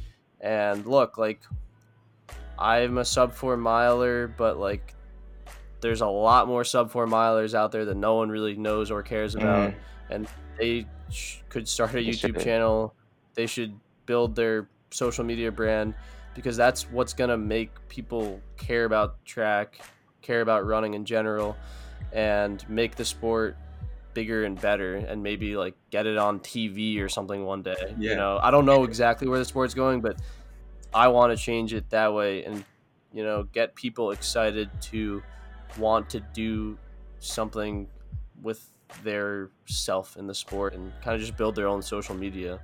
[0.40, 1.40] And look, like
[2.58, 4.94] I'm a sub four miler, but like
[5.80, 9.02] there's a lot more sub four milers out there that no one really knows or
[9.02, 9.72] cares about.
[10.10, 10.26] And
[10.58, 12.94] they sh- could start a YouTube channel.
[13.34, 15.94] They should build their social media brand
[16.34, 19.80] because that's what's gonna make people care about track,
[20.22, 21.56] care about running in general,
[22.12, 23.56] and make the sport
[24.18, 27.96] bigger and better and maybe like get it on TV or something one day.
[28.04, 30.16] You know, I don't know exactly where the sport's going, but
[30.92, 32.64] I want to change it that way and
[33.12, 35.22] you know, get people excited to
[35.78, 36.78] want to do
[37.20, 37.88] something
[38.42, 42.60] with their self in the sport and kind of just build their own social media.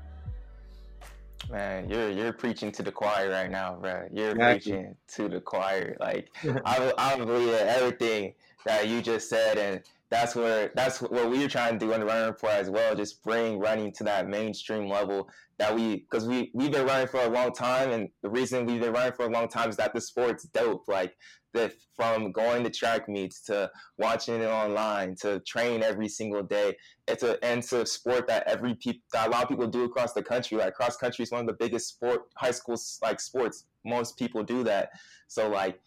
[1.51, 4.09] Man, you're you're preaching to the choir right now, bro.
[4.13, 4.37] You're Exactly.
[4.37, 5.97] preaching to the choir.
[6.01, 6.31] Like
[6.65, 8.35] I, I believe everything
[8.65, 9.83] that you just said, and
[10.15, 12.95] that's where that's what we were trying to do in the running report as well.
[12.95, 17.21] Just bring running to that mainstream level that we, because we we've been running for
[17.21, 19.93] a long time, and the reason we've been running for a long time is that
[19.93, 20.85] the sport's dope.
[20.87, 21.17] Like
[21.53, 26.77] that, from going to track meets to watching it online to train every single day
[27.09, 29.85] it's a and it's a sport that every peop, that a lot of people do
[29.85, 30.59] across the country.
[30.59, 33.67] Like cross country is one of the biggest sport high school like sports.
[33.85, 34.91] Most people do that.
[35.27, 35.81] So like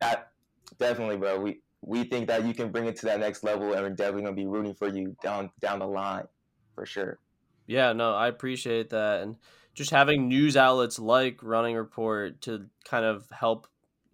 [0.00, 0.30] that
[0.78, 1.38] definitely, bro.
[1.40, 4.22] We we think that you can bring it to that next level, and we're definitely
[4.22, 6.26] gonna be rooting for you down down the line
[6.74, 7.18] for sure.
[7.66, 9.22] Yeah, no, I appreciate that.
[9.22, 9.36] And
[9.74, 13.66] just having news outlets like Running Report to kind of help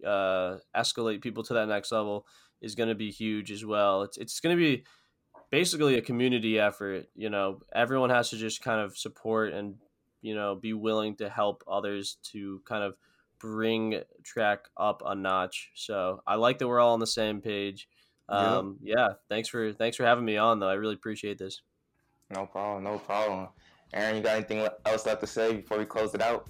[0.05, 2.25] uh, escalate people to that next level
[2.61, 4.03] is going to be huge as well.
[4.03, 4.83] It's, it's going to be
[5.51, 7.05] basically a community effort.
[7.15, 9.75] You know, everyone has to just kind of support and,
[10.21, 12.95] you know, be willing to help others to kind of
[13.43, 15.71] bring track up a notch.
[15.75, 17.89] So I like that we're all on the same page.
[18.31, 18.39] Yep.
[18.39, 20.69] Um, yeah, thanks for thanks for having me on though.
[20.69, 21.61] I really appreciate this.
[22.33, 23.49] No problem, no problem.
[23.93, 26.47] Aaron, you got anything else left to say before we close it out?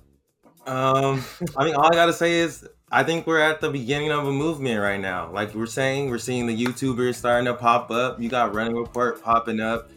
[0.67, 1.25] Um,
[1.57, 4.31] I mean, all I gotta say is I think we're at the beginning of a
[4.31, 5.31] movement right now.
[5.31, 8.21] Like we're saying, we're seeing the YouTubers starting to pop up.
[8.21, 9.89] You got Running Report popping up.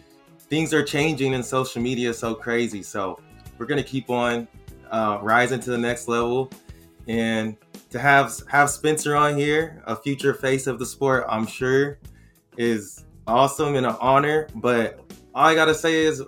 [0.48, 2.82] Things are changing in social media so crazy.
[2.82, 3.20] So
[3.58, 4.48] we're gonna keep on
[4.90, 6.50] uh, rising to the next level.
[7.06, 7.56] And
[7.90, 11.98] to have have Spencer on here, a future face of the sport, I'm sure,
[12.56, 14.48] is awesome and an honor.
[14.54, 15.00] But
[15.34, 16.22] all I gotta say is,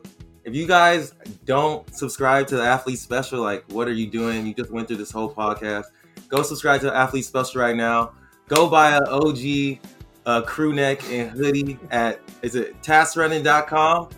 [0.45, 1.15] if you guys
[1.45, 4.47] don't subscribe to the Athlete Special, like what are you doing?
[4.47, 5.87] You just went through this whole podcast
[6.29, 8.13] Go subscribe to the Athlete Special right now.
[8.49, 9.79] Go buy an OG
[10.27, 14.11] uh, crew neck and hoodie at is it taskrunning.com.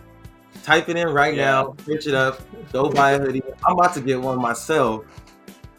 [0.65, 1.45] Type it in right yeah.
[1.45, 2.41] now, pitch it up,
[2.73, 3.43] go buy a hoodie.
[3.65, 5.05] I'm about to get one myself.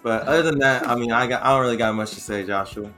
[0.03, 2.45] But other than that, I mean, I got I don't really got much to say,
[2.45, 2.91] Joshua.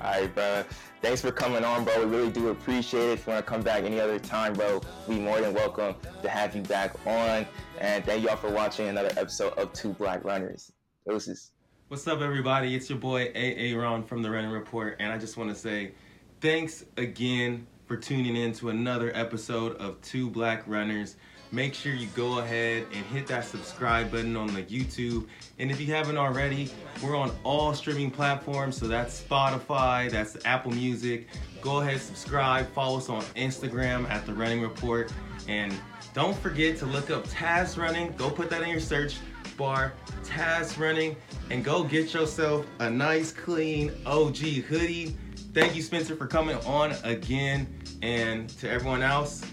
[0.00, 0.64] All right, bro.
[1.02, 2.06] Thanks for coming on, bro.
[2.06, 3.12] We really do appreciate it.
[3.12, 6.28] If you want to come back any other time, bro, we more than welcome to
[6.28, 7.46] have you back on.
[7.78, 10.72] And thank y'all for watching another episode of Two Black Runners.
[11.06, 11.52] Doses.
[11.88, 12.74] What's up, everybody?
[12.74, 15.92] It's your boy AA Ron from the Running Report, and I just want to say
[16.40, 21.16] thanks again for tuning in to another episode of Two Black Runners.
[21.52, 25.26] Make sure you go ahead and hit that subscribe button on the YouTube.
[25.58, 26.70] And if you haven't already,
[27.02, 28.76] we're on all streaming platforms.
[28.76, 31.26] So that's Spotify, that's Apple Music.
[31.60, 35.12] Go ahead, subscribe, follow us on Instagram at The Running Report.
[35.48, 35.74] And
[36.14, 38.12] don't forget to look up Task Running.
[38.16, 39.16] Go put that in your search
[39.56, 39.92] bar,
[40.22, 41.16] Task Running,
[41.50, 45.16] and go get yourself a nice, clean OG hoodie.
[45.52, 47.66] Thank you, Spencer, for coming on again.
[48.02, 49.44] And to everyone else,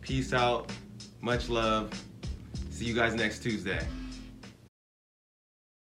[0.00, 0.72] peace out.
[1.22, 1.88] Much love.
[2.70, 3.80] See you guys next Tuesday.